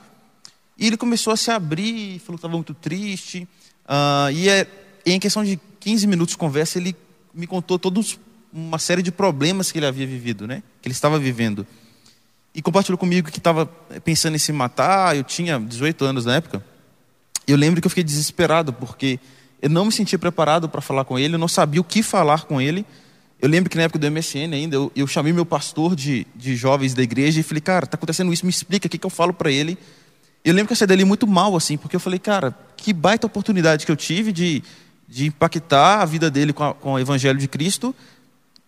[0.78, 3.48] E ele começou a se abrir, falou que estava muito triste.
[3.86, 4.68] Uh, e, é,
[5.06, 6.96] em questão de 15 minutos de conversa, ele
[7.34, 8.20] me contou todos
[8.54, 10.64] uma série de problemas que ele havia vivido, né?
[10.82, 11.68] Que ele estava vivendo
[12.60, 13.66] e compartilhou comigo que estava
[14.04, 15.16] pensando em se matar.
[15.16, 16.62] Eu tinha 18 anos na época.
[17.48, 19.18] Eu lembro que eu fiquei desesperado porque
[19.62, 22.44] eu não me sentia preparado para falar com ele, eu não sabia o que falar
[22.44, 22.86] com ele.
[23.42, 26.54] Eu lembro que na época do MSN ainda, eu, eu chamei meu pastor de, de
[26.54, 29.10] jovens da igreja e falei, cara, está acontecendo isso, me explica o que, que eu
[29.10, 29.78] falo para ele.
[30.44, 33.26] Eu lembro que eu saí dali muito mal, assim, porque eu falei, cara, que baita
[33.26, 34.62] oportunidade que eu tive de,
[35.08, 37.96] de impactar a vida dele com, a, com o evangelho de Cristo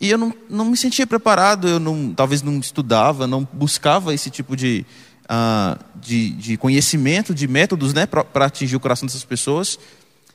[0.01, 4.31] e eu não, não me sentia preparado, eu não, talvez não estudava, não buscava esse
[4.31, 4.83] tipo de,
[5.25, 9.77] uh, de, de, conhecimento, de métodos né, para atingir o coração dessas pessoas.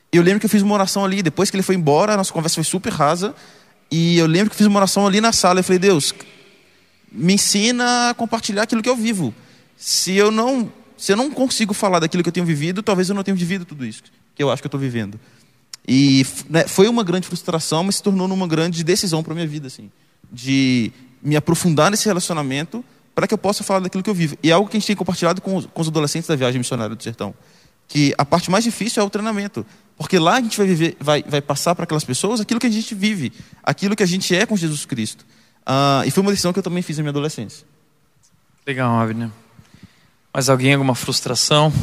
[0.09, 2.31] Eu lembro que eu fiz uma oração ali, depois que ele foi embora, a nossa
[2.31, 3.35] conversa foi super rasa.
[3.91, 5.59] E eu lembro que eu fiz uma oração ali na sala.
[5.59, 6.15] Eu falei, Deus,
[7.11, 9.35] me ensina a compartilhar aquilo que eu vivo.
[9.75, 13.15] Se eu não, se eu não consigo falar daquilo que eu tenho vivido, talvez eu
[13.15, 14.03] não tenha vivido tudo isso
[14.37, 15.19] que eu acho que eu estou vivendo.
[15.87, 19.47] E né, foi uma grande frustração, mas se tornou uma grande decisão para a minha
[19.47, 19.89] vida, assim,
[20.31, 22.83] de me aprofundar nesse relacionamento
[23.15, 24.37] para que eu possa falar daquilo que eu vivo.
[24.43, 26.59] E é algo que a gente tem compartilhado com os, com os adolescentes da viagem
[26.59, 27.33] missionária do sertão,
[27.87, 29.65] que a parte mais difícil é o treinamento,
[29.97, 32.69] porque lá a gente vai viver, vai, vai passar para aquelas pessoas aquilo que a
[32.69, 33.31] gente vive,
[33.63, 35.25] aquilo que a gente é com Jesus Cristo.
[35.61, 37.65] Uh, e foi uma decisão que eu também fiz na minha adolescência.
[38.65, 39.29] Legal, Abner.
[40.33, 41.73] Mais alguém alguma frustração?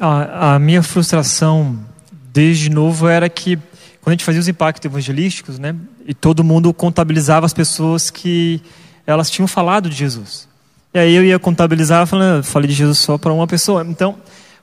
[0.00, 1.78] A, a minha frustração
[2.34, 3.56] desde novo era que
[4.02, 5.74] quando a gente fazia os impactos evangelísticos, né,
[6.04, 8.60] e todo mundo contabilizava as pessoas que
[9.06, 10.48] elas tinham falado de Jesus.
[10.92, 13.86] E aí eu ia contabilizar, falando, falei de Jesus só para uma pessoa.
[13.88, 14.16] Então,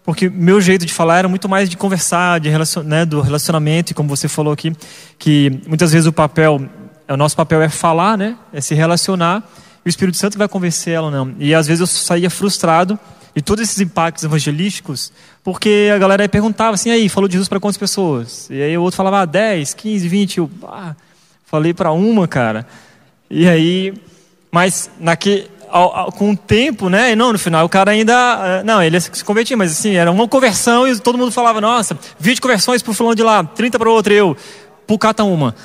[0.03, 3.93] porque meu jeito de falar era muito mais de conversar, de relacion, né, do relacionamento,
[3.93, 4.76] e como você falou aqui,
[5.17, 6.61] que muitas vezes o papel,
[7.07, 9.49] o nosso papel é falar, né, é se relacionar,
[9.86, 11.34] e o Espírito Santo vai convencer ela não.
[11.39, 12.99] E às vezes eu saía frustrado
[13.36, 15.12] de todos esses impactos evangelísticos,
[15.44, 18.50] porque a galera aí perguntava assim, aí, falou de Jesus para quantas pessoas?
[18.50, 20.95] E aí o outro falava, ah, 10, 15, 20, eu ah,
[21.45, 22.68] falei para uma, cara.
[23.30, 23.94] E aí,
[24.52, 28.14] mas naque, ao, ao, com o tempo, né, e não, no final o cara ainda,
[28.14, 31.98] eh, não, ele se convertia, mas assim, era uma conversão e todo mundo falava, nossa,
[32.20, 34.36] 20 conversões pro fulano de lá, 30 para outro, eu,
[34.99, 35.56] cata uma.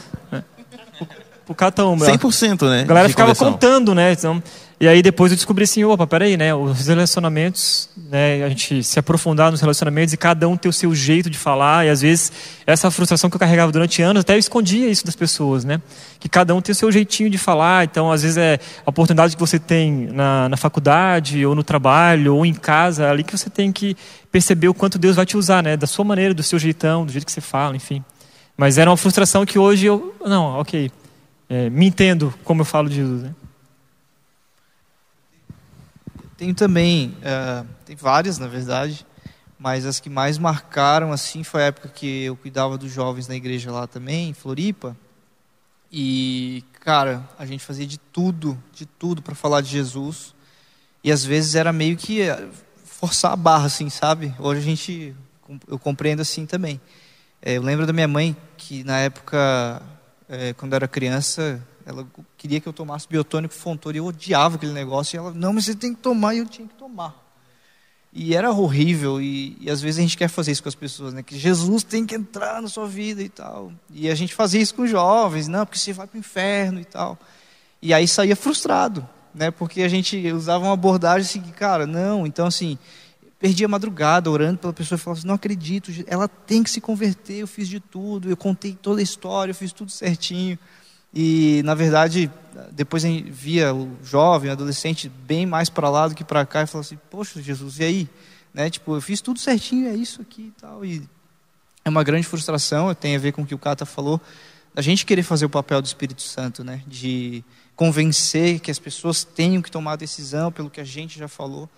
[1.44, 2.04] Pucata uma.
[2.04, 2.80] 100%, né?
[2.80, 3.52] A galera ficava conversão.
[3.52, 4.42] contando, né, então...
[4.78, 6.54] E aí depois eu descobri assim, opa, peraí, né?
[6.54, 8.44] Os relacionamentos, né?
[8.44, 11.86] A gente se aprofundar nos relacionamentos e cada um ter o seu jeito de falar.
[11.86, 12.30] E às vezes
[12.66, 15.80] essa frustração que eu carregava durante anos, até eu escondia isso das pessoas, né?
[16.20, 17.84] Que cada um tem o seu jeitinho de falar.
[17.84, 22.34] Então, às vezes é a oportunidade que você tem na, na faculdade, ou no trabalho,
[22.34, 23.96] ou em casa, ali que você tem que
[24.30, 25.78] perceber o quanto Deus vai te usar, né?
[25.78, 28.04] Da sua maneira, do seu jeitão, do jeito que você fala, enfim.
[28.54, 30.90] Mas era uma frustração que hoje eu, não, ok,
[31.48, 33.30] é, me entendo como eu falo de Jesus, né?
[36.36, 39.06] Tenho também, uh, tem várias na verdade,
[39.58, 43.34] mas as que mais marcaram assim foi a época que eu cuidava dos jovens na
[43.34, 44.94] igreja lá também, em Floripa.
[45.90, 50.34] E, cara, a gente fazia de tudo, de tudo para falar de Jesus.
[51.02, 52.48] E às vezes era meio que eh,
[52.84, 54.34] forçar a barra, assim, sabe?
[54.38, 55.16] Hoje a gente,
[55.66, 56.78] eu compreendo assim também.
[57.40, 59.80] É, eu lembro da minha mãe que na época,
[60.28, 62.04] é, quando eu era criança, ela
[62.36, 65.16] queria que eu tomasse biotônico Fontoura e eu odiava aquele negócio.
[65.16, 67.14] E ela, não, mas você tem que tomar e eu tinha que tomar.
[68.12, 69.22] E era horrível.
[69.22, 71.22] E, e, às vezes a gente quer fazer isso com as pessoas, né?
[71.22, 73.72] Que Jesus tem que entrar na sua vida e tal.
[73.92, 76.84] E a gente fazia isso com jovens, não, porque você vai para o inferno e
[76.84, 77.16] tal.
[77.80, 79.52] E aí saía frustrado, né?
[79.52, 82.26] Porque a gente usava uma abordagem assim, cara, não.
[82.26, 82.76] Então assim,
[83.38, 86.80] perdia a madrugada orando pela pessoa e falava assim, não acredito, ela tem que se
[86.80, 90.58] converter, eu fiz de tudo, eu contei toda a história, eu fiz tudo certinho.
[91.14, 92.30] E, na verdade,
[92.72, 96.44] depois a gente via o jovem, o adolescente, bem mais para lá do que para
[96.44, 98.08] cá, e falava assim, poxa, Jesus, e aí?
[98.52, 98.70] Né?
[98.70, 100.84] Tipo, eu fiz tudo certinho, é isso aqui e tal.
[100.84, 101.02] E
[101.84, 104.20] é uma grande frustração, tem a ver com o que o Cata falou,
[104.74, 106.82] a gente querer fazer o papel do Espírito Santo, né?
[106.86, 107.42] De
[107.74, 111.68] convencer que as pessoas tenham que tomar a decisão pelo que a gente já falou.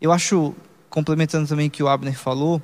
[0.00, 0.54] Eu acho,
[0.88, 2.62] complementando também o que o Abner falou,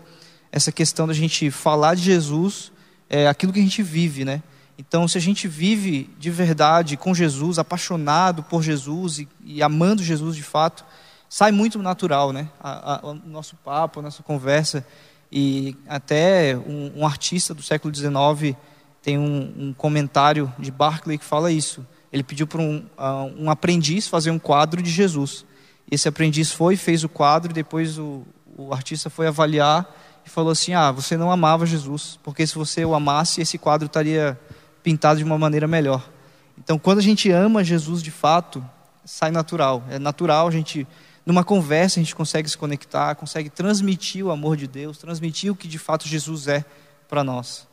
[0.53, 2.73] essa questão da gente falar de Jesus,
[3.11, 4.43] é aquilo que a gente vive, né?
[4.77, 10.03] Então, se a gente vive de verdade com Jesus, apaixonado por Jesus e, e amando
[10.03, 10.85] Jesus de fato,
[11.29, 12.49] sai muito natural, né?
[12.61, 14.85] A, a, o nosso papo, a nossa conversa.
[15.31, 18.57] E até um, um artista do século XIX
[19.03, 21.87] tem um, um, comentário de Barclay que fala isso.
[22.13, 25.45] Ele pediu para um, uh, um aprendiz fazer um quadro de Jesus.
[25.91, 28.23] Esse aprendiz foi, fez o quadro, e depois o,
[28.57, 29.93] o artista foi avaliar
[30.25, 33.87] e falou assim: Ah, você não amava Jesus, porque se você o amasse, esse quadro
[33.87, 34.39] estaria
[34.85, 36.09] pintado de uma maneira melhor.
[36.57, 38.65] Então, quando a gente ama Jesus de fato,
[39.05, 39.83] sai natural.
[39.91, 40.87] É natural a gente,
[41.27, 45.57] numa conversa, a gente consegue se conectar, consegue transmitir o amor de Deus, transmitir o
[45.57, 46.65] que de fato Jesus é
[47.09, 47.67] para nós.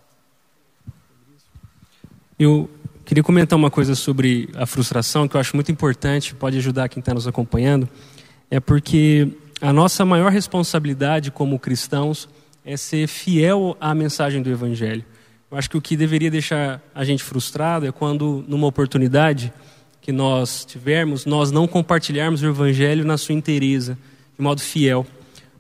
[2.40, 2.70] Eu
[3.06, 7.02] queria comentar uma coisa sobre a frustração que eu acho muito importante, pode ajudar quem
[7.02, 7.88] está nos acompanhando.
[8.50, 9.28] É porque
[9.62, 12.28] a nossa maior responsabilidade como cristãos
[12.66, 15.06] é ser fiel à mensagem do Evangelho.
[15.52, 19.52] Eu acho que o que deveria deixar a gente frustrado é quando, numa oportunidade
[20.00, 23.98] que nós tivermos, nós não compartilharmos o Evangelho na sua inteireza,
[24.38, 25.06] de modo fiel.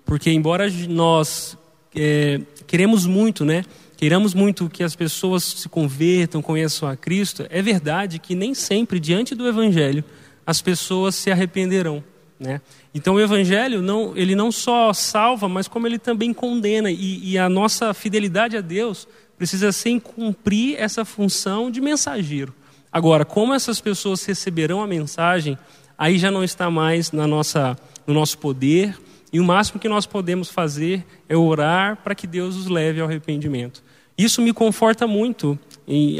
[0.05, 1.57] Porque, embora nós
[1.93, 3.65] é, queremos muito, né?
[3.97, 8.97] Queiramos muito que as pessoas se convertam, conheçam a Cristo, é verdade que nem sempre,
[8.97, 10.05] diante do Evangelho,
[10.45, 12.01] as pessoas se arrependerão.
[12.39, 12.59] Né?
[12.95, 16.89] Então o Evangelho não, ele não só salva, mas como ele também condena.
[16.89, 19.07] E, e a nossa fidelidade a Deus
[19.41, 22.53] precisa ser cumprir essa função de mensageiro.
[22.91, 25.57] Agora, como essas pessoas receberão a mensagem,
[25.97, 28.95] aí já não está mais na nossa, no nosso poder,
[29.33, 33.07] e o máximo que nós podemos fazer é orar para que Deus os leve ao
[33.07, 33.81] arrependimento.
[34.15, 35.57] Isso me conforta muito,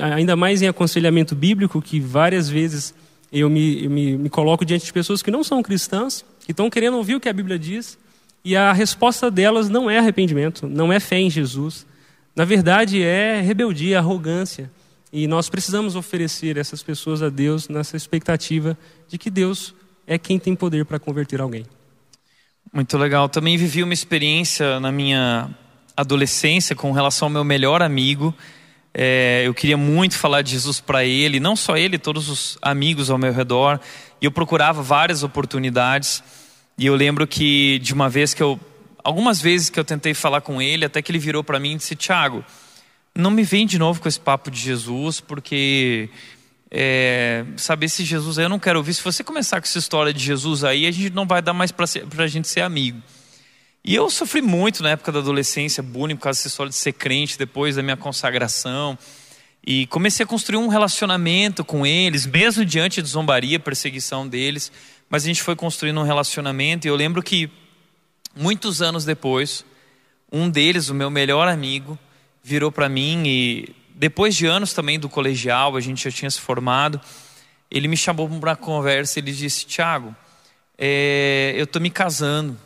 [0.02, 2.92] ainda mais em aconselhamento bíblico, que várias vezes
[3.32, 6.98] eu me, me, me coloco diante de pessoas que não são cristãs, que estão querendo
[6.98, 8.00] ouvir o que a Bíblia diz,
[8.44, 11.86] e a resposta delas não é arrependimento, não é fé em Jesus,
[12.36, 14.72] na verdade, é rebeldia, arrogância.
[15.12, 18.78] E nós precisamos oferecer essas pessoas a Deus nessa expectativa
[19.08, 19.76] de que Deus
[20.08, 21.66] é quem tem poder para converter alguém.
[22.72, 23.28] Muito legal.
[23.28, 25.50] Também vivi uma experiência na minha
[25.96, 28.34] adolescência com relação ao meu melhor amigo.
[28.94, 33.10] É, eu queria muito falar de Jesus para ele, não só ele, todos os amigos
[33.10, 33.80] ao meu redor.
[34.22, 36.24] E eu procurava várias oportunidades.
[36.78, 38.58] E eu lembro que de uma vez que eu
[39.04, 41.78] algumas vezes que eu tentei falar com ele, até que ele virou para mim e
[41.78, 42.44] disse: Tiago,
[43.16, 46.10] não me vem de novo com esse papo de Jesus, porque
[46.70, 48.94] é, saber se Jesus aí eu não quero ouvir.
[48.94, 51.72] Se você começar com essa história de Jesus aí, a gente não vai dar mais
[51.72, 51.86] para
[52.18, 53.02] a gente ser amigo.
[53.84, 56.94] E eu sofri muito na época da adolescência, bullying, por causa dessa história de ser
[56.94, 58.98] crente depois da minha consagração.
[59.66, 64.72] E comecei a construir um relacionamento com eles, mesmo diante de zombaria, perseguição deles.
[65.10, 66.88] Mas a gente foi construindo um relacionamento.
[66.88, 67.50] E eu lembro que
[68.36, 69.66] Muitos anos depois,
[70.32, 72.00] um deles, o meu melhor amigo,
[72.42, 76.40] virou para mim e depois de anos também do colegial, a gente já tinha se
[76.40, 77.00] formado,
[77.70, 80.16] ele me chamou para uma conversa e ele disse: Tiago,
[80.78, 82.58] é, eu estou me casando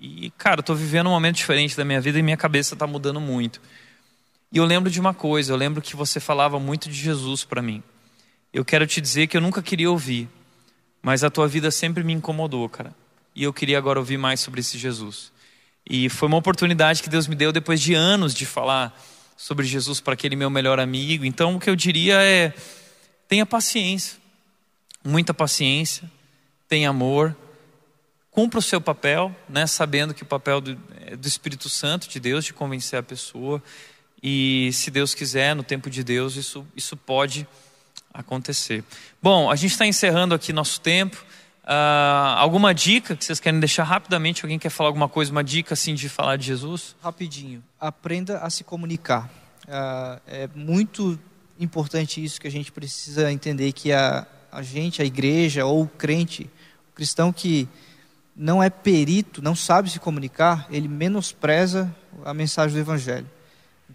[0.00, 3.20] e, cara, estou vivendo um momento diferente da minha vida e minha cabeça está mudando
[3.20, 3.60] muito.
[4.50, 7.62] E eu lembro de uma coisa, eu lembro que você falava muito de Jesus para
[7.62, 7.82] mim.
[8.52, 10.28] Eu quero te dizer que eu nunca queria ouvir,
[11.00, 13.01] mas a tua vida sempre me incomodou, cara
[13.34, 15.32] e eu queria agora ouvir mais sobre esse Jesus.
[15.88, 18.96] E foi uma oportunidade que Deus me deu depois de anos de falar
[19.36, 21.24] sobre Jesus para aquele meu melhor amigo.
[21.24, 22.54] Então, o que eu diria é:
[23.26, 24.16] tenha paciência,
[25.04, 26.08] muita paciência,
[26.68, 27.36] tenha amor,
[28.30, 32.20] cumpra o seu papel, né, sabendo que o papel do, é do Espírito Santo de
[32.20, 33.62] Deus de convencer a pessoa.
[34.22, 37.46] E se Deus quiser, no tempo de Deus, isso, isso pode
[38.14, 38.84] acontecer.
[39.20, 41.24] Bom, a gente está encerrando aqui nosso tempo.
[41.64, 44.44] Uh, alguma dica que vocês querem deixar rapidamente?
[44.44, 46.96] Alguém quer falar alguma coisa, uma dica assim de falar de Jesus?
[47.02, 47.62] Rapidinho.
[47.80, 49.30] Aprenda a se comunicar.
[49.64, 51.18] Uh, é muito
[51.58, 55.88] importante isso que a gente precisa entender que a, a gente, a igreja ou o
[55.88, 56.50] crente,
[56.90, 57.68] o cristão que
[58.34, 61.94] não é perito, não sabe se comunicar, ele menospreza
[62.24, 63.28] a mensagem do evangelho.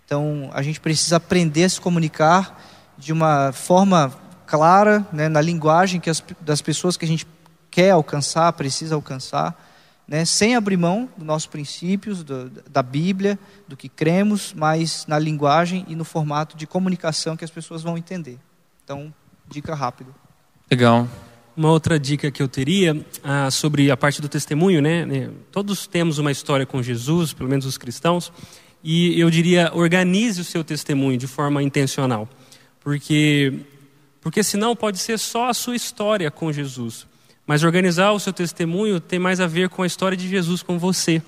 [0.06, 2.61] Então, a gente precisa aprender a se comunicar
[2.98, 4.14] de uma forma
[4.45, 7.26] clara, né, na linguagem que as, das pessoas que a gente
[7.69, 9.56] quer alcançar, precisa alcançar,
[10.07, 13.38] né, sem abrir mão dos nossos princípios, do, da Bíblia,
[13.68, 17.98] do que cremos, mas na linguagem e no formato de comunicação que as pessoas vão
[17.98, 18.39] entender.
[18.84, 19.14] Então,
[19.49, 20.11] dica rápida.
[20.72, 21.07] Legal.
[21.56, 25.30] Uma outra dica que eu teria ah, sobre a parte do testemunho, né, né?
[25.52, 28.31] Todos temos uma história com Jesus, pelo menos os cristãos,
[28.84, 32.30] e eu diria organize o seu testemunho de forma intencional,
[32.80, 33.61] porque
[34.22, 37.07] porque senão pode ser só a sua história com Jesus.
[37.48, 40.78] Mas organizar o seu testemunho tem mais a ver com a história de Jesus com
[40.78, 41.22] você.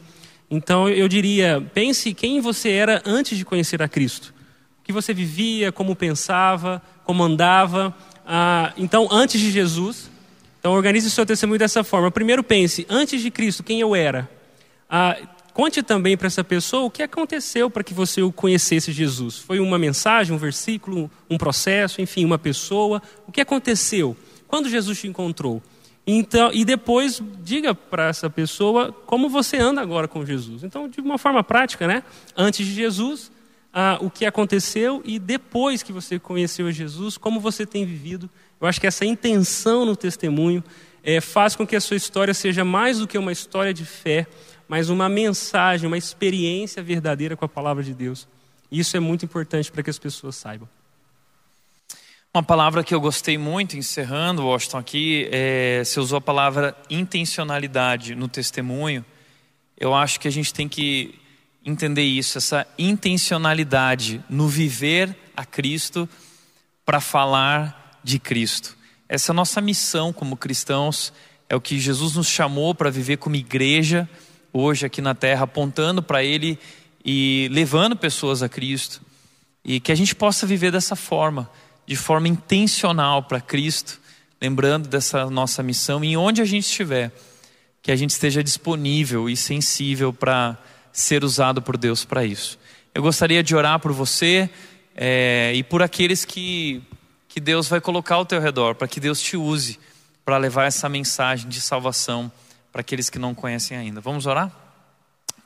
[0.52, 4.34] Então eu diria, pense quem você era antes de conhecer a Cristo.
[4.82, 7.96] O que você vivia, como pensava, como andava.
[8.26, 10.12] Ah, então, antes de Jesus,
[10.60, 12.12] então organize o seu testemunho dessa forma.
[12.12, 14.30] Primeiro pense, antes de Cristo, quem eu era.
[14.90, 15.16] Ah,
[15.54, 19.38] conte também para essa pessoa o que aconteceu para que você o conhecesse Jesus.
[19.38, 23.02] Foi uma mensagem, um versículo, um processo, enfim, uma pessoa.
[23.26, 24.18] O que aconteceu?
[24.48, 25.62] Quando Jesus te encontrou?
[26.12, 30.64] Então, e depois diga para essa pessoa como você anda agora com Jesus.
[30.64, 32.04] Então, de uma forma prática, né?
[32.36, 33.32] Antes de Jesus,
[33.72, 38.28] ah, o que aconteceu e depois que você conheceu Jesus, como você tem vivido.
[38.60, 40.64] Eu acho que essa intenção no testemunho
[41.04, 44.26] é, faz com que a sua história seja mais do que uma história de fé,
[44.68, 48.28] mas uma mensagem, uma experiência verdadeira com a palavra de Deus.
[48.72, 50.68] E isso é muito importante para que as pessoas saibam.
[52.32, 58.14] Uma palavra que eu gostei muito, encerrando, Washington, aqui, é, você usou a palavra intencionalidade
[58.14, 59.04] no testemunho.
[59.76, 61.16] Eu acho que a gente tem que
[61.66, 66.08] entender isso, essa intencionalidade no viver a Cristo
[66.86, 68.78] para falar de Cristo.
[69.10, 71.12] Essa é a nossa missão como cristãos,
[71.50, 74.08] é o que Jesus nos chamou para viver como igreja,
[74.54, 76.60] hoje aqui na terra, apontando para Ele
[77.04, 79.02] e levando pessoas a Cristo.
[79.66, 81.50] E que a gente possa viver dessa forma
[81.90, 84.00] de forma intencional para Cristo,
[84.40, 87.12] lembrando dessa nossa missão e onde a gente estiver,
[87.82, 90.56] que a gente esteja disponível e sensível para
[90.94, 92.60] ser usado por Deus para isso.
[92.94, 94.48] Eu gostaria de orar por você
[94.96, 96.80] é, e por aqueles que,
[97.28, 99.80] que Deus vai colocar ao teu redor, para que Deus te use
[100.24, 102.32] para levar essa mensagem de salvação
[102.72, 104.00] para aqueles que não conhecem ainda.
[104.00, 104.52] Vamos orar?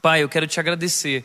[0.02, 1.24] Pai, eu quero te agradecer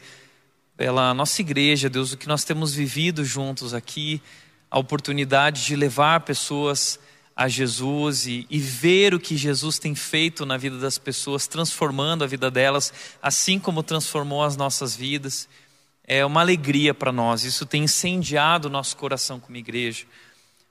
[0.77, 4.23] pela nossa igreja, Deus, o que nós temos vivido juntos aqui
[4.71, 6.99] a oportunidade de levar pessoas
[7.35, 12.25] a Jesus e, e, ver o que Jesus tem feito na vida das pessoas, transformando
[12.25, 12.93] a vida delas,
[13.23, 15.49] assim como transformou as nossas vidas.
[16.03, 20.05] É uma alegria para nós, isso tem incendiado o nosso coração como igreja.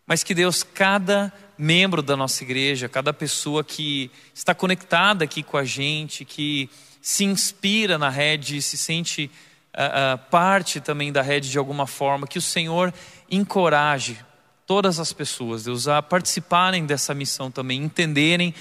[0.05, 5.57] Mas que Deus, cada membro da nossa igreja, cada pessoa que está conectada aqui com
[5.57, 6.69] a gente, que
[7.01, 9.31] se inspira na rede, se sente
[9.73, 12.93] uh, uh, parte também da rede de alguma forma, que o Senhor
[13.29, 14.19] encoraje
[14.65, 18.53] todas as pessoas, Deus, a participarem dessa missão também, entenderem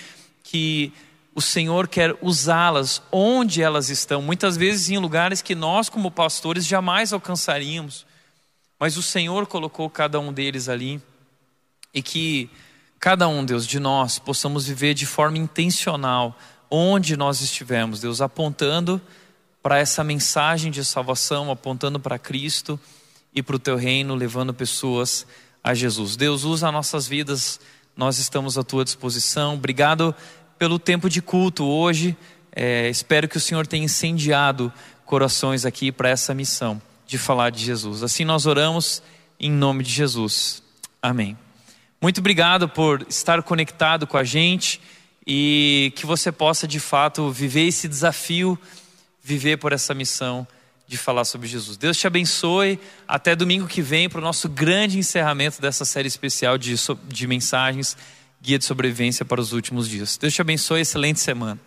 [0.43, 0.93] que
[1.35, 6.65] o Senhor quer usá-las onde elas estão, muitas vezes em lugares que nós, como pastores,
[6.65, 8.07] jamais alcançaríamos,
[8.79, 11.03] mas o Senhor colocou cada um deles ali
[11.93, 12.49] e que
[13.01, 16.39] cada um, Deus, de nós possamos viver de forma intencional
[16.71, 19.01] onde nós estivermos, Deus, apontando
[19.63, 22.79] para essa mensagem de salvação, apontando para Cristo
[23.37, 25.27] e para o teu reino, levando pessoas
[25.63, 26.17] a Jesus.
[26.17, 27.61] Deus, usa nossas vidas,
[27.95, 29.55] nós estamos à tua disposição.
[29.55, 30.15] Obrigado
[30.59, 32.17] pelo tempo de culto hoje.
[32.51, 34.73] É, espero que o Senhor tenha incendiado
[35.05, 38.03] corações aqui para essa missão de falar de Jesus.
[38.03, 39.03] Assim nós oramos
[39.39, 40.63] em nome de Jesus.
[41.03, 41.37] Amém.
[42.01, 44.81] Muito obrigado por estar conectado com a gente
[45.27, 48.59] e que você possa de fato viver esse desafio,
[49.23, 50.49] viver por essa missão
[50.87, 51.77] de falar sobre Jesus.
[51.77, 52.79] Deus te abençoe.
[53.07, 56.75] Até domingo que vem para o nosso grande encerramento dessa série especial de,
[57.09, 57.97] de mensagens,
[58.41, 60.17] Guia de Sobrevivência para os Últimos Dias.
[60.17, 60.81] Deus te abençoe.
[60.81, 61.66] Excelente semana.